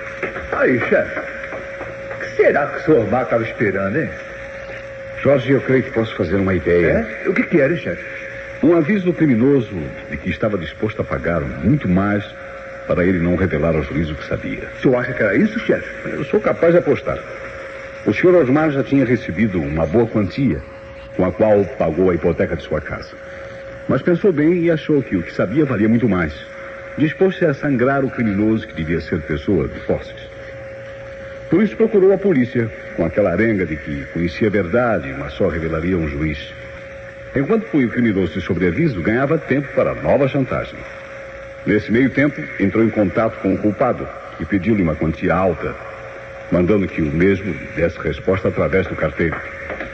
Aí, 0.53 0.81
chefe. 0.88 1.21
O 1.21 2.21
que 2.21 2.37
será 2.37 2.67
que 2.67 2.77
o 2.79 2.85
senhor 2.85 3.11
Mar 3.11 3.25
estava 3.25 3.43
esperando, 3.43 3.99
hein? 3.99 4.11
Jorge, 5.23 5.53
eu 5.53 5.61
creio 5.61 5.83
que 5.83 5.91
posso 5.91 6.14
fazer 6.17 6.37
uma 6.37 6.55
ideia. 6.55 7.07
É? 7.25 7.29
O 7.29 7.35
que 7.35 7.43
que 7.43 7.61
era, 7.61 7.73
hein, 7.73 7.79
chefe? 7.79 8.05
Um 8.62 8.77
aviso 8.77 9.05
do 9.05 9.12
criminoso 9.12 9.71
de 10.11 10.17
que 10.17 10.31
estava 10.31 10.57
disposto 10.59 11.01
a 11.03 11.05
pagar 11.05 11.41
muito 11.41 11.88
mais 11.88 12.25
para 12.87 13.05
ele 13.05 13.19
não 13.19 13.37
revelar 13.37 13.77
ao 13.77 13.83
juiz 13.83 14.11
o 14.11 14.14
que 14.14 14.27
sabia. 14.27 14.69
O 14.79 14.81
senhor 14.81 14.97
acha 14.97 15.12
que 15.12 15.23
era 15.23 15.37
isso, 15.37 15.61
chefe? 15.61 16.09
Eu 16.09 16.25
sou 16.25 16.41
capaz 16.41 16.73
de 16.73 16.79
apostar. 16.79 17.19
O 18.07 18.14
senhor 18.14 18.35
Osmar 18.37 18.71
já 18.71 18.83
tinha 18.83 19.05
recebido 19.05 19.61
uma 19.61 19.87
boa 19.87 20.07
quantia 20.07 20.61
com 21.18 21.24
a 21.24 21.33
qual 21.33 21.64
pagou 21.76 22.11
a 22.11 22.14
hipoteca 22.14 22.54
de 22.54 22.62
sua 22.62 22.81
casa. 22.81 23.11
Mas 23.88 24.00
pensou 24.00 24.33
bem 24.33 24.62
e 24.62 24.70
achou 24.70 25.02
que 25.02 25.16
o 25.16 25.22
que 25.22 25.35
sabia 25.35 25.64
valia 25.64 25.88
muito 25.88 26.09
mais. 26.09 26.33
Dispôs-se 26.96 27.44
a 27.44 27.52
sangrar 27.52 28.04
o 28.04 28.11
criminoso 28.11 28.68
que 28.68 28.74
devia 28.74 29.00
ser 29.00 29.20
pessoa 29.22 29.66
de 29.66 29.81
posses. 29.81 30.14
Por 31.50 31.61
isso 31.61 31.76
procurou 31.76 32.12
a 32.12 32.18
polícia, 32.18 32.70
com 32.96 33.04
aquela 33.04 33.33
arenga 33.33 33.66
de 33.66 33.76
que 33.76 34.04
conhecia 34.12 34.46
a 34.46 34.50
verdade, 34.50 35.12
mas 35.18 35.33
só 35.33 35.48
revelaria 35.48 35.96
um 35.96 36.07
juiz. 36.07 36.38
Enquanto 37.35 37.66
foi 37.66 37.85
o 37.85 37.90
criminoso 37.90 38.35
de 38.35 38.40
sobreaviso, 38.40 39.02
ganhava 39.02 39.38
tempo 39.38 39.66
para 39.74 39.94
nova 39.94 40.28
chantagem. 40.28 40.78
Nesse 41.66 41.90
meio 41.90 42.11
tempo, 42.11 42.40
entrou 42.61 42.85
em 42.85 42.90
contato 42.90 43.40
com 43.40 43.54
o 43.54 43.59
culpado 43.59 44.07
e 44.38 44.44
pediu-lhe 44.44 44.83
uma 44.83 44.94
quantia 44.94 45.35
alta, 45.35 45.74
mandando 46.51 46.87
que 46.87 47.03
o 47.03 47.07
mesmo 47.07 47.55
desse 47.77 47.99
resposta 47.99 48.49
através 48.49 48.87
do 48.87 48.95
carteiro. 48.97 49.37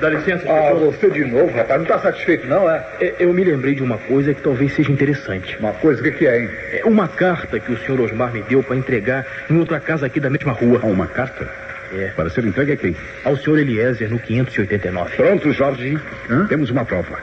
Dá 0.00 0.08
licença, 0.10 0.44
Ah, 0.50 0.72
você 0.74 1.08
de 1.10 1.24
novo, 1.24 1.46
rapaz. 1.56 1.76
Não 1.76 1.82
está 1.82 1.98
satisfeito, 1.98 2.46
não, 2.46 2.68
é? 2.70 2.84
É, 3.00 3.14
Eu 3.20 3.32
me 3.32 3.44
lembrei 3.44 3.74
de 3.74 3.82
uma 3.82 3.96
coisa 3.98 4.34
que 4.34 4.42
talvez 4.42 4.74
seja 4.74 4.90
interessante. 4.90 5.56
Uma 5.58 5.72
coisa, 5.72 6.00
o 6.00 6.04
que 6.04 6.10
que 6.12 6.26
é, 6.26 6.42
hein? 6.42 6.50
É 6.72 6.84
uma 6.84 7.08
carta 7.08 7.58
que 7.60 7.72
o 7.72 7.78
senhor 7.78 8.00
Osmar 8.00 8.32
me 8.32 8.42
deu 8.42 8.62
para 8.62 8.76
entregar 8.76 9.24
em 9.50 9.56
outra 9.58 9.78
casa 9.80 10.06
aqui 10.06 10.18
da 10.20 10.28
mesma 10.30 10.52
rua. 10.52 10.80
Há 10.82 10.86
uma 10.86 11.06
carta? 11.06 11.48
É. 11.92 12.08
Para 12.16 12.28
ser 12.30 12.44
entregue 12.44 12.72
a 12.72 12.76
quem? 12.76 12.96
Ao 13.24 13.36
senhor 13.36 13.58
Eliezer, 13.58 14.10
no 14.10 14.18
589. 14.18 15.16
Pronto, 15.16 15.52
Jorge. 15.52 15.96
Hã? 16.28 16.46
Temos 16.48 16.70
uma 16.70 16.84
prova. 16.84 17.18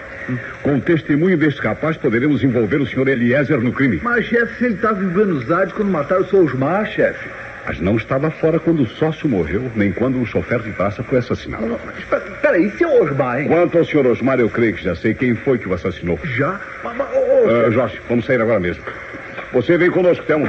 Com 0.63 0.76
o 0.76 0.82
testemunho 0.82 1.36
deste 1.38 1.60
rapaz, 1.62 1.98
poderemos 1.98 2.41
envolver 2.44 2.78
o 2.78 2.86
senhor 2.88 3.08
Eliezer 3.10 3.60
no 3.60 3.74
crime. 3.74 4.00
Mas, 4.02 4.26
chefe, 4.26 4.54
se 4.60 4.65
ele 4.65 4.76
estava 4.76 5.04
em 5.04 5.08
Buenos 5.08 5.52
Aires 5.52 5.74
quando 5.74 5.89
mataram 5.91 6.22
o 6.22 6.26
seu 6.30 6.44
Osmar, 6.46 6.86
chefe. 6.88 7.28
Mas 7.65 7.80
não 7.80 7.95
estava 7.95 8.32
fora 8.32 8.60
quando 8.60 8.82
o 8.82 8.88
sócio 8.88 9.30
morreu, 9.30 9.71
nem 9.76 9.91
quando 9.91 10.19
o 10.19 10.26
chofer 10.26 10.60
de 10.60 10.71
praça 10.71 11.04
foi 11.04 11.19
assassinado. 11.19 11.80
Peraí, 12.41 12.69
seu 12.71 12.89
Osmar, 13.04 13.39
hein? 13.41 13.47
Quanto 13.47 13.78
ao 13.78 13.86
senhor 13.86 14.08
Osmar, 14.08 14.39
eu 14.39 14.50
creio 14.50 14.74
que 14.74 14.84
já 14.84 14.95
sei 14.95 15.13
quem 15.13 15.36
foi 15.36 15.58
que 15.58 15.69
o 15.69 15.74
assassinou. 15.74 16.19
Já? 16.24 16.60
Mas, 16.84 16.97
mas, 16.97 17.08
Ah, 17.12 17.47
chefe, 17.62 17.71
Jorge, 17.71 18.02
vamos 18.10 18.26
sair 18.26 18.41
agora 18.41 18.60
mesmo. 18.60 18.84
Você 19.54 19.78
vem 19.78 19.91
conosco, 19.91 20.24
Thelma. 20.26 20.47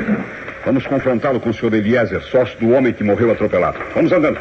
Vamos 0.64 0.86
confrontá-lo 0.86 1.40
com 1.40 1.50
o 1.50 1.54
senhor 1.54 1.74
Eliezer, 1.74 2.22
sócio 2.22 2.58
do 2.58 2.70
homem 2.70 2.92
que 2.92 3.02
morreu 3.02 3.30
atropelado. 3.32 3.78
Vamos 3.94 4.12
andando. 4.12 4.38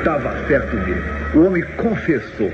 Estava 0.00 0.34
certo 0.48 0.76
mesmo. 0.76 1.02
O 1.34 1.46
homem 1.46 1.62
confessou. 1.76 2.52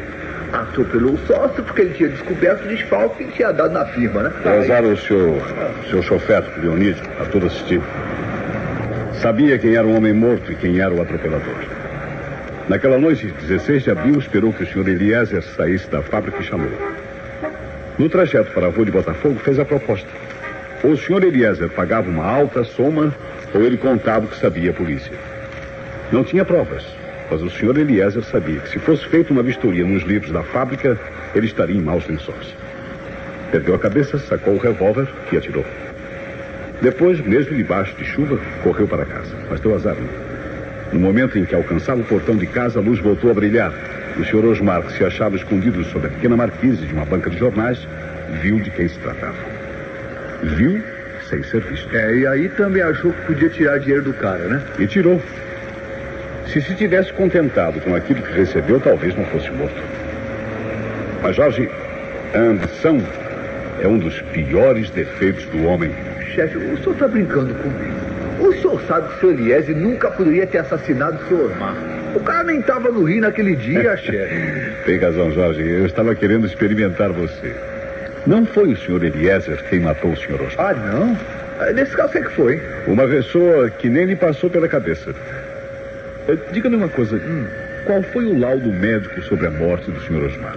Atropelou 0.53 1.15
o 1.15 1.19
sócio 1.27 1.63
porque 1.65 1.83
ele 1.83 1.95
tinha 1.95 2.09
descoberto 2.09 2.65
o 2.65 2.69
desfalque 2.69 3.25
que 3.25 3.33
tinha 3.33 3.53
dado 3.53 3.73
na 3.73 3.85
firma, 3.87 4.23
né? 4.23 4.33
Azar 4.45 4.85
o 4.85 4.97
seu, 4.97 5.43
seu 5.91 6.03
chofer, 6.03 6.45
Leonídio, 6.59 7.03
a 7.21 7.25
todo 7.25 7.47
assistir. 7.47 7.81
Sabia 9.21 9.59
quem 9.59 9.75
era 9.75 9.87
o 9.87 9.97
homem 9.97 10.13
morto 10.13 10.53
e 10.53 10.55
quem 10.55 10.79
era 10.79 10.95
o 10.95 11.03
atropelador. 11.03 11.57
Naquela 12.69 12.99
noite, 12.99 13.27
16 13.27 13.85
de 13.85 13.91
abril, 13.91 14.19
esperou 14.19 14.53
que 14.53 14.63
o 14.63 14.67
senhor 14.67 14.89
Eliezer 14.89 15.43
saísse 15.43 15.89
da 15.89 16.03
fábrica 16.03 16.41
e 16.41 16.45
chamou. 16.45 16.71
No 17.99 18.09
trajeto 18.09 18.53
para 18.53 18.67
a 18.67 18.71
rua 18.71 18.85
de 18.85 18.91
Botafogo, 18.91 19.39
fez 19.41 19.59
a 19.59 19.65
proposta. 19.65 20.09
Ou 20.85 20.93
o 20.93 20.97
senhor 20.97 21.25
Eliezer 21.25 21.69
pagava 21.71 22.09
uma 22.09 22.25
alta 22.25 22.63
soma, 22.65 23.13
ou 23.55 23.63
ele 23.63 23.77
contava 23.77 24.27
o 24.27 24.29
que 24.29 24.39
sabia 24.39 24.71
a 24.71 24.75
polícia. 24.75 25.13
Não 26.13 26.23
tinha 26.23 26.45
provas, 26.45 26.85
mas 27.31 27.43
o 27.43 27.51
senhor 27.51 27.77
Eliezer 27.77 28.23
sabia 28.25 28.61
que 28.61 28.71
se 28.71 28.79
fosse 28.79 29.07
feita 29.09 29.33
uma 29.33 29.43
vistoria 29.43 29.85
nos 29.85 30.03
livros 30.03 30.33
da 30.33 30.43
fábrica, 30.43 30.99
ele 31.35 31.47
estaria 31.47 31.77
em 31.77 31.83
maus 31.83 32.07
lençóis. 32.07 32.55
Perdeu 33.51 33.75
a 33.75 33.79
cabeça, 33.79 34.19
sacou 34.19 34.55
o 34.55 34.59
revólver 34.59 35.09
e 35.33 35.37
atirou. 35.37 35.65
Depois, 36.81 37.21
mesmo 37.21 37.57
debaixo 37.57 37.95
de 37.97 38.05
chuva, 38.05 38.39
correu 38.63 38.87
para 38.87 39.05
casa, 39.05 39.35
mas 39.51 39.61
deu 39.61 39.75
azar. 39.75 39.95
né? 39.95 40.09
No 40.93 41.01
momento 41.01 41.39
em 41.39 41.45
que 41.45 41.55
alcançava 41.55 42.01
o 42.01 42.05
portão 42.05 42.37
de 42.37 42.47
casa, 42.47 42.79
a 42.79 42.83
luz 42.83 42.99
voltou 42.99 43.31
a 43.31 43.35
brilhar. 43.35 43.73
O 44.19 44.25
senhor 44.25 44.45
Osmar, 44.45 44.83
que 44.83 44.93
se 44.93 45.05
achava 45.05 45.37
escondido 45.37 45.83
sob 45.85 46.07
a 46.07 46.11
pequena 46.11 46.37
marquise 46.37 46.87
de 46.87 46.93
uma 46.93 47.05
banca 47.05 47.29
de 47.29 47.39
jornais, 47.39 47.79
viu 48.41 48.61
de 48.61 48.71
quem 48.71 48.89
se 48.89 48.99
tratava. 48.99 49.37
Viu 50.43 50.83
sem 51.29 51.43
ser 51.43 51.61
visto. 51.63 51.95
É, 51.95 52.17
e 52.17 52.27
aí 52.27 52.49
também 52.51 52.83
achou 52.83 53.13
que 53.13 53.23
podia 53.23 53.49
tirar 53.49 53.79
dinheiro 53.79 54.03
do 54.03 54.13
cara, 54.15 54.45
né? 54.45 54.63
E 54.79 54.87
tirou. 54.87 55.21
Se 56.53 56.61
se 56.61 56.75
tivesse 56.75 57.13
contentado 57.13 57.81
com 57.81 57.95
aquilo 57.95 58.23
que 58.23 58.33
recebeu, 58.33 58.81
talvez 58.81 59.15
não 59.17 59.25
fosse 59.27 59.51
morto. 59.51 59.83
Mas, 61.23 61.37
Jorge, 61.37 61.69
a 62.35 62.39
ambição 62.39 62.99
é 63.83 63.89
um 63.89 63.99
dos 63.99 64.21
piores 64.33 64.91
defeitos 64.91 65.45
do 65.47 65.65
homem. 65.67 65.91
Chefe, 66.35 66.57
o 66.57 66.77
senhor 66.79 66.93
está 66.93 67.09
brincando 67.09 67.55
comigo. 67.55 67.95
O 68.41 68.53
senhor 68.53 68.81
sabe 68.87 69.09
que 69.09 69.15
o 69.17 69.21
senhor 69.21 69.33
Eliese 69.41 69.75
nunca 69.75 70.11
poderia 70.11 70.47
ter 70.47 70.59
assassinado 70.59 71.17
o 71.23 71.29
senhor 71.29 71.51
Osmar. 71.51 71.75
O 72.15 72.21
cara 72.21 72.45
nem 72.45 72.61
estava 72.61 72.91
no 72.91 73.03
Rio 73.05 73.23
naquele 73.23 73.57
dia, 73.57 73.97
chefe. 73.99 74.73
Tem 74.85 74.99
razão, 74.99 75.31
Jorge. 75.33 75.63
Eu 75.63 75.87
estava 75.87 76.15
querendo 76.15 76.47
experimentar 76.47 77.11
você. 77.11 77.55
Não 78.27 78.45
foi 78.47 78.73
o 78.73 78.77
senhor 78.77 79.03
Eliezer 79.05 79.63
quem 79.69 79.81
matou 79.81 80.13
o 80.13 80.17
senhor 80.17 80.41
Osmar. 80.43 80.71
Ah, 80.71 80.75
não? 80.75 81.19
Ah, 81.59 81.73
Nesse 81.73 81.93
caso, 81.97 82.11
o 82.11 82.13
que 82.13 82.19
é 82.19 82.23
que 82.23 82.33
foi? 82.33 82.63
Uma 82.87 83.07
pessoa 83.09 83.71
que 83.71 83.89
nem 83.89 84.05
lhe 84.05 84.17
passou 84.17 84.49
pela 84.51 84.69
cabeça. 84.69 85.15
Diga-me 86.53 86.77
uma 86.77 86.89
coisa. 86.89 87.21
Qual 87.85 88.03
foi 88.03 88.25
o 88.25 88.39
laudo 88.39 88.69
médico 88.73 89.21
sobre 89.23 89.47
a 89.47 89.51
morte 89.51 89.91
do 89.91 90.01
senhor 90.03 90.25
Osmar? 90.25 90.57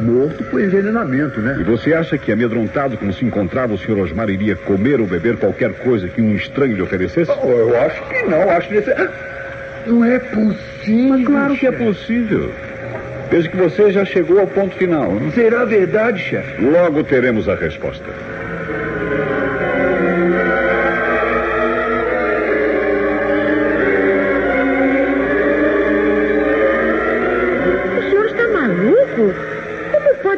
Morto 0.00 0.42
por 0.44 0.60
envenenamento, 0.60 1.38
E 1.38 1.42
né? 1.42 1.62
você 1.66 1.92
acha 1.92 2.16
que, 2.16 2.32
amedrontado 2.32 2.96
como 2.96 3.12
se 3.12 3.24
encontrava, 3.24 3.74
o 3.74 3.78
senhor 3.78 3.98
Osmar 3.98 4.30
iria 4.30 4.56
comer 4.56 5.00
ou 5.00 5.06
beber 5.06 5.36
qualquer 5.36 5.72
coisa 5.74 6.08
que 6.08 6.20
um 6.22 6.34
estranho 6.34 6.74
lhe 6.74 6.82
oferecesse? 6.82 7.30
Oh, 7.42 7.46
eu 7.50 7.78
acho 7.80 8.02
que 8.08 8.22
não, 8.22 8.50
acho 8.50 8.68
que. 8.68 8.82
Não 9.86 10.04
é 10.04 10.18
possível. 10.18 11.08
Mas 11.10 11.26
claro 11.26 11.56
que 11.56 11.66
é 11.66 11.70
chefe. 11.72 11.84
possível. 11.84 12.52
Desde 13.30 13.50
que 13.50 13.56
você 13.56 13.90
já 13.90 14.04
chegou 14.04 14.40
ao 14.40 14.46
ponto 14.46 14.74
final. 14.76 15.12
né? 15.12 15.30
Será 15.34 15.64
verdade, 15.64 16.18
chefe? 16.20 16.62
Logo 16.64 17.04
teremos 17.04 17.48
a 17.48 17.54
resposta. 17.54 18.04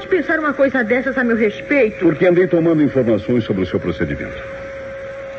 Pode 0.05 0.09
pensar 0.09 0.38
uma 0.38 0.53
coisa 0.53 0.83
dessas 0.85 1.17
a 1.17 1.25
meu 1.25 1.37
respeito? 1.37 2.05
Porque 2.05 2.27
andei 2.27 2.47
tomando 2.47 2.83
informações 2.83 3.45
sobre 3.45 3.62
o 3.62 3.67
seu 3.67 3.81
procedimento. 3.81 4.43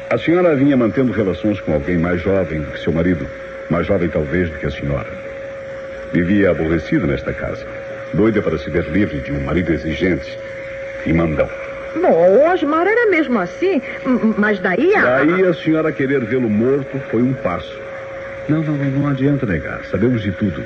A 0.10 0.18
senhora 0.18 0.56
vinha 0.56 0.76
mantendo 0.78 1.12
relações 1.12 1.60
com 1.60 1.74
alguém 1.74 1.98
mais 1.98 2.22
jovem 2.22 2.62
do 2.62 2.72
que 2.72 2.80
seu 2.80 2.92
marido, 2.92 3.28
mais 3.70 3.86
jovem 3.88 4.10
talvez 4.10 4.50
do 4.50 4.58
que 4.58 4.66
a 4.66 4.72
senhora. 4.72 5.08
Vivia 6.14 6.52
aborrecida 6.52 7.06
nesta 7.08 7.34
casa, 7.34 7.66
doida 8.14 8.42
para 8.42 8.58
se 8.58 8.70
ver 8.70 8.86
livre 8.86 9.20
de 9.20 9.32
um 9.32 9.40
marido 9.42 9.74
exigente 9.74 10.38
e 11.06 11.14
mandão. 11.14 11.50
Bom, 12.02 12.12
o 12.12 12.52
Osmar 12.52 12.86
era 12.86 13.10
mesmo 13.10 13.40
assim, 13.40 13.82
mas 14.38 14.60
daí 14.60 14.94
a... 14.96 15.02
Daí 15.02 15.46
a 15.46 15.54
senhora 15.54 15.92
querer 15.92 16.24
vê-lo 16.26 16.50
morto 16.50 17.00
foi 17.10 17.22
um 17.22 17.34
passo. 17.34 17.80
Não, 18.48 18.62
não, 18.62 18.76
não, 18.76 18.86
não 18.86 19.10
adianta 19.10 19.46
negar. 19.46 19.84
Sabemos 19.86 20.22
de 20.22 20.32
tudo. 20.32 20.64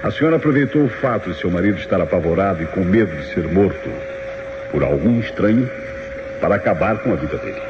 A 0.00 0.12
senhora 0.12 0.36
aproveitou 0.36 0.84
o 0.84 0.88
fato 0.88 1.28
de 1.28 1.38
seu 1.38 1.50
marido 1.50 1.78
estar 1.78 2.00
apavorado 2.00 2.62
e 2.62 2.66
com 2.66 2.84
medo 2.84 3.14
de 3.16 3.34
ser 3.34 3.42
morto 3.48 3.90
por 4.70 4.84
algum 4.84 5.18
estranho 5.18 5.68
para 6.40 6.54
acabar 6.54 6.98
com 6.98 7.12
a 7.12 7.16
vida 7.16 7.36
dele. 7.38 7.60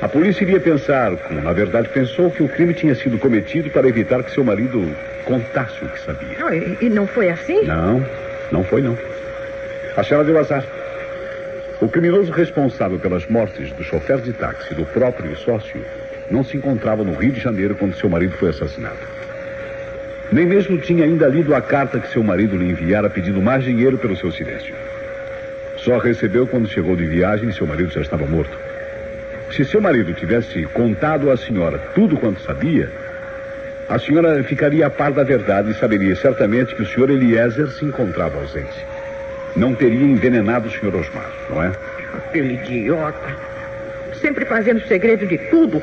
A 0.00 0.08
polícia 0.08 0.44
iria 0.44 0.58
pensar, 0.58 1.14
como 1.16 1.42
na 1.42 1.52
verdade 1.52 1.90
pensou, 1.90 2.30
que 2.30 2.42
o 2.42 2.48
crime 2.48 2.72
tinha 2.72 2.94
sido 2.94 3.18
cometido 3.18 3.68
para 3.68 3.86
evitar 3.86 4.22
que 4.22 4.30
seu 4.30 4.42
marido 4.42 4.90
contasse 5.26 5.84
o 5.84 5.88
que 5.88 6.00
sabia. 6.00 6.38
E, 6.54 6.86
e 6.86 6.88
não 6.88 7.06
foi 7.06 7.28
assim? 7.28 7.64
Não, 7.64 8.02
não 8.50 8.64
foi 8.64 8.80
não. 8.80 8.96
A 9.98 10.02
senhora 10.02 10.24
deu 10.24 10.38
azar. 10.38 10.64
O 11.82 11.88
criminoso 11.88 12.32
responsável 12.32 12.98
pelas 12.98 13.26
mortes 13.26 13.70
do 13.72 13.84
chofer 13.84 14.22
de 14.22 14.32
táxi 14.32 14.72
do 14.72 14.86
próprio 14.86 15.36
sócio 15.36 15.84
não 16.30 16.42
se 16.42 16.56
encontrava 16.56 17.04
no 17.04 17.12
Rio 17.12 17.32
de 17.32 17.40
Janeiro 17.40 17.74
quando 17.74 17.94
seu 17.94 18.08
marido 18.08 18.34
foi 18.38 18.48
assassinado. 18.48 19.19
Nem 20.32 20.46
mesmo 20.46 20.78
tinha 20.78 21.04
ainda 21.04 21.26
lido 21.26 21.54
a 21.54 21.60
carta 21.60 21.98
que 21.98 22.12
seu 22.12 22.22
marido 22.22 22.56
lhe 22.56 22.70
enviara 22.70 23.10
pedindo 23.10 23.42
mais 23.42 23.64
dinheiro 23.64 23.98
pelo 23.98 24.16
seu 24.16 24.30
silêncio. 24.30 24.74
Só 25.76 25.98
recebeu 25.98 26.46
quando 26.46 26.68
chegou 26.68 26.94
de 26.94 27.04
viagem 27.04 27.48
e 27.48 27.52
seu 27.52 27.66
marido 27.66 27.92
já 27.92 28.00
estava 28.00 28.26
morto. 28.26 28.56
Se 29.50 29.64
seu 29.64 29.80
marido 29.80 30.12
tivesse 30.12 30.62
contado 30.66 31.30
à 31.30 31.36
senhora 31.36 31.78
tudo 31.94 32.16
quanto 32.16 32.40
sabia, 32.42 32.88
a 33.88 33.98
senhora 33.98 34.44
ficaria 34.44 34.86
a 34.86 34.90
par 34.90 35.10
da 35.10 35.24
verdade 35.24 35.72
e 35.72 35.74
saberia 35.74 36.14
certamente 36.14 36.76
que 36.76 36.82
o 36.82 36.86
senhor 36.86 37.10
Eliezer 37.10 37.66
se 37.68 37.84
encontrava 37.84 38.38
ausente. 38.38 38.86
Não 39.56 39.74
teria 39.74 40.06
envenenado 40.06 40.68
o 40.68 40.70
senhor 40.70 40.94
Osmar, 40.94 41.28
não 41.48 41.64
é? 41.64 41.72
Aquele 42.14 42.54
idiota. 42.54 43.36
Sempre 44.20 44.44
fazendo 44.44 44.80
segredo 44.86 45.26
de 45.26 45.38
tudo. 45.38 45.82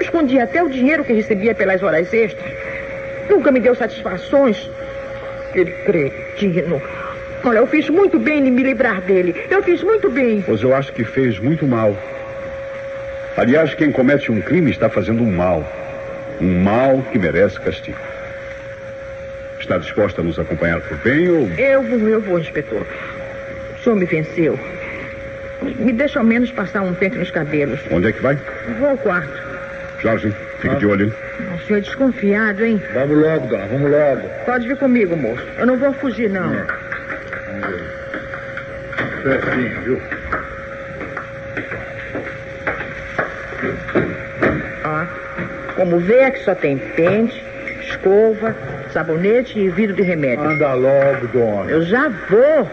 Escondia 0.00 0.42
até 0.42 0.60
o 0.60 0.68
dinheiro 0.68 1.04
que 1.04 1.12
recebia 1.12 1.54
pelas 1.54 1.84
horas 1.84 2.12
extras. 2.12 2.65
Nunca 3.28 3.50
me 3.50 3.60
deu 3.60 3.74
satisfações. 3.74 4.70
Aquele 5.50 5.70
cretino. 5.70 6.82
Olha, 7.44 7.58
eu 7.58 7.66
fiz 7.66 7.88
muito 7.88 8.18
bem 8.18 8.46
em 8.46 8.50
me 8.50 8.62
livrar 8.62 9.00
dele. 9.02 9.34
Eu 9.50 9.62
fiz 9.62 9.82
muito 9.82 10.10
bem. 10.10 10.42
Pois 10.44 10.62
eu 10.62 10.74
acho 10.74 10.92
que 10.92 11.04
fez 11.04 11.38
muito 11.38 11.66
mal. 11.66 11.96
Aliás, 13.36 13.74
quem 13.74 13.92
comete 13.92 14.32
um 14.32 14.40
crime 14.40 14.70
está 14.70 14.88
fazendo 14.88 15.22
um 15.22 15.30
mal. 15.30 15.64
Um 16.40 16.62
mal 16.62 17.02
que 17.12 17.18
merece 17.18 17.60
castigo. 17.60 17.98
Está 19.60 19.78
disposta 19.78 20.20
a 20.20 20.24
nos 20.24 20.38
acompanhar 20.38 20.80
por 20.80 20.96
bem 20.98 21.28
ou. 21.28 21.48
Eu 21.58 21.82
vou, 21.82 22.08
eu 22.08 22.20
vou, 22.20 22.38
inspetor. 22.38 22.86
O 23.78 23.82
senhor 23.82 23.96
me 23.96 24.06
venceu. 24.06 24.58
Me 25.62 25.92
deixa 25.92 26.18
ao 26.18 26.24
menos 26.24 26.50
passar 26.50 26.82
um 26.82 26.94
pente 26.94 27.16
nos 27.18 27.30
cabelos. 27.30 27.80
Onde 27.90 28.08
é 28.08 28.12
que 28.12 28.22
vai? 28.22 28.36
Vou 28.78 28.90
ao 28.90 28.96
quarto. 28.98 29.45
Jorge, 30.02 30.32
fique 30.60 30.76
de 30.76 30.86
olho. 30.86 31.06
hein? 31.06 31.12
O 31.54 31.58
senhor 31.66 31.78
é 31.78 31.80
desconfiado, 31.80 32.64
hein? 32.64 32.82
Vamos 32.94 33.18
logo, 33.18 33.46
dona, 33.46 33.66
vamos 33.66 33.90
logo. 33.90 34.28
Pode 34.44 34.68
vir 34.68 34.76
comigo, 34.76 35.16
moço. 35.16 35.42
Eu 35.58 35.66
não 35.66 35.76
vou 35.78 35.92
fugir, 35.94 36.28
não. 36.30 36.52
Certinho, 39.22 39.80
viu? 39.82 40.02
Ó, 44.84 45.04
como 45.74 45.98
vê, 46.00 46.24
aqui 46.24 46.40
só 46.44 46.54
tem 46.54 46.78
pente, 46.78 47.42
escova, 47.82 48.54
sabonete 48.92 49.58
e 49.58 49.68
vidro 49.68 49.96
de 49.96 50.02
remédio. 50.02 50.44
Anda 50.44 50.74
logo, 50.74 51.26
dona. 51.32 51.70
Eu 51.70 51.82
já 51.82 52.08
vou. 52.08 52.68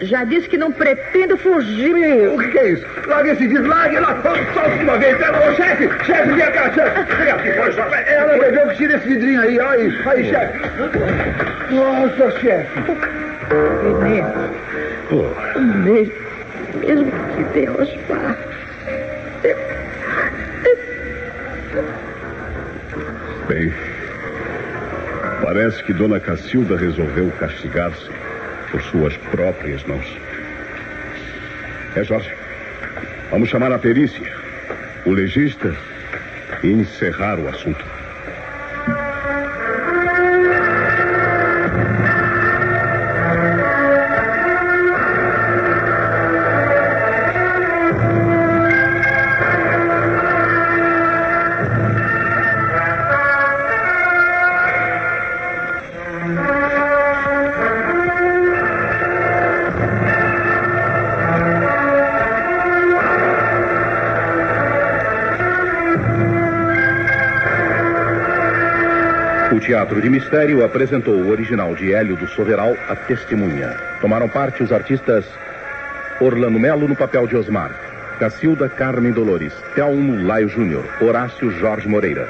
Já 0.00 0.24
disse 0.24 0.48
que 0.48 0.56
não 0.56 0.70
pretendo 0.70 1.36
fugir. 1.36 2.28
O 2.28 2.38
que, 2.38 2.58
é 2.58 2.70
isso? 2.70 2.86
Larga 3.06 3.32
esse 3.32 3.46
vidro, 3.48 3.66
larga 3.66 4.00
lá. 4.00 4.22
Só 4.54 4.68
de 4.68 4.84
uma 4.84 4.96
vez. 4.98 5.16
Ô, 5.16 5.54
chefe, 5.56 5.88
chefe, 6.04 6.30
vem 6.30 6.50
cá, 6.52 6.70
chefe. 6.72 7.14
Vem 7.16 7.30
aqui, 7.32 7.52
pois, 7.56 7.76
Ela 8.06 8.38
bebeu 8.38 8.68
que 8.68 8.76
tira 8.76 8.96
esse 8.96 9.08
vidrinho 9.08 9.40
aí. 9.40 9.60
Aí, 9.60 9.92
aí, 10.06 10.24
chefe. 10.30 10.58
Nossa, 11.74 12.30
chefe. 12.40 12.80
Mesmo. 14.02 14.68
Oh, 15.10 15.58
Mesmo, 15.58 16.12
mesmo 16.80 17.12
que 17.36 17.44
Deus 17.60 17.88
vá. 18.08 18.36
bem. 23.48 23.72
Parece 25.42 25.82
que 25.82 25.92
Dona 25.94 26.20
Cacilda 26.20 26.76
resolveu 26.76 27.32
castigar-se 27.38 28.10
por 28.70 28.82
suas 28.82 29.16
próprias 29.16 29.84
mãos. 29.84 30.06
É, 31.96 32.04
Jorge. 32.04 32.30
Vamos 33.30 33.50
chamar 33.50 33.72
a 33.72 33.78
perícia, 33.78 34.32
o 35.04 35.10
legista 35.10 35.74
e 36.62 36.68
encerrar 36.68 37.38
o 37.38 37.48
assunto. 37.48 37.97
Teatro 69.68 70.00
de 70.00 70.08
Mistério 70.08 70.64
apresentou 70.64 71.14
o 71.14 71.28
original 71.28 71.74
de 71.74 71.92
Hélio 71.92 72.16
do 72.16 72.26
Soveral, 72.26 72.74
A 72.88 72.96
Testemunha. 72.96 73.68
Tomaram 74.00 74.26
parte 74.26 74.62
os 74.62 74.72
artistas 74.72 75.26
Orlando 76.22 76.58
Melo 76.58 76.88
no 76.88 76.96
papel 76.96 77.26
de 77.26 77.36
Osmar, 77.36 77.70
Cacilda 78.18 78.66
Carmen 78.70 79.12
Dolores, 79.12 79.52
Telmo 79.74 80.26
Laio 80.26 80.48
Júnior, 80.48 80.86
Horácio 81.02 81.50
Jorge 81.50 81.86
Moreira, 81.86 82.26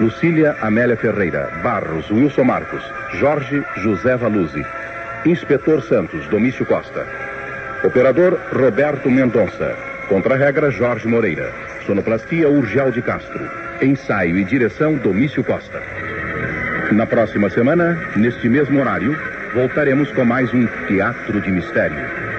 Lucília 0.00 0.56
Amélia 0.60 0.96
Ferreira, 0.96 1.52
Barros 1.62 2.10
Wilson 2.10 2.42
Marcos, 2.42 2.82
Jorge 3.12 3.62
José 3.76 4.16
Valuzzi, 4.16 4.66
Inspetor 5.24 5.82
Santos 5.82 6.26
Domício 6.26 6.66
Costa, 6.66 7.06
Operador 7.84 8.36
Roberto 8.52 9.08
Mendonça, 9.08 9.76
Contra-regra 10.08 10.68
Jorge 10.72 11.06
Moreira, 11.06 11.48
Sonoplastia 11.86 12.48
Urgel 12.48 12.90
de 12.90 13.02
Castro, 13.02 13.48
Ensaio 13.80 14.36
e 14.36 14.42
direção 14.42 14.94
Domício 14.96 15.44
Costa. 15.44 15.80
Na 16.92 17.06
próxima 17.06 17.48
semana, 17.48 17.98
neste 18.14 18.48
mesmo 18.50 18.78
horário, 18.78 19.16
voltaremos 19.54 20.12
com 20.12 20.24
mais 20.26 20.52
um 20.52 20.66
Teatro 20.86 21.40
de 21.40 21.50
Mistério. 21.50 22.31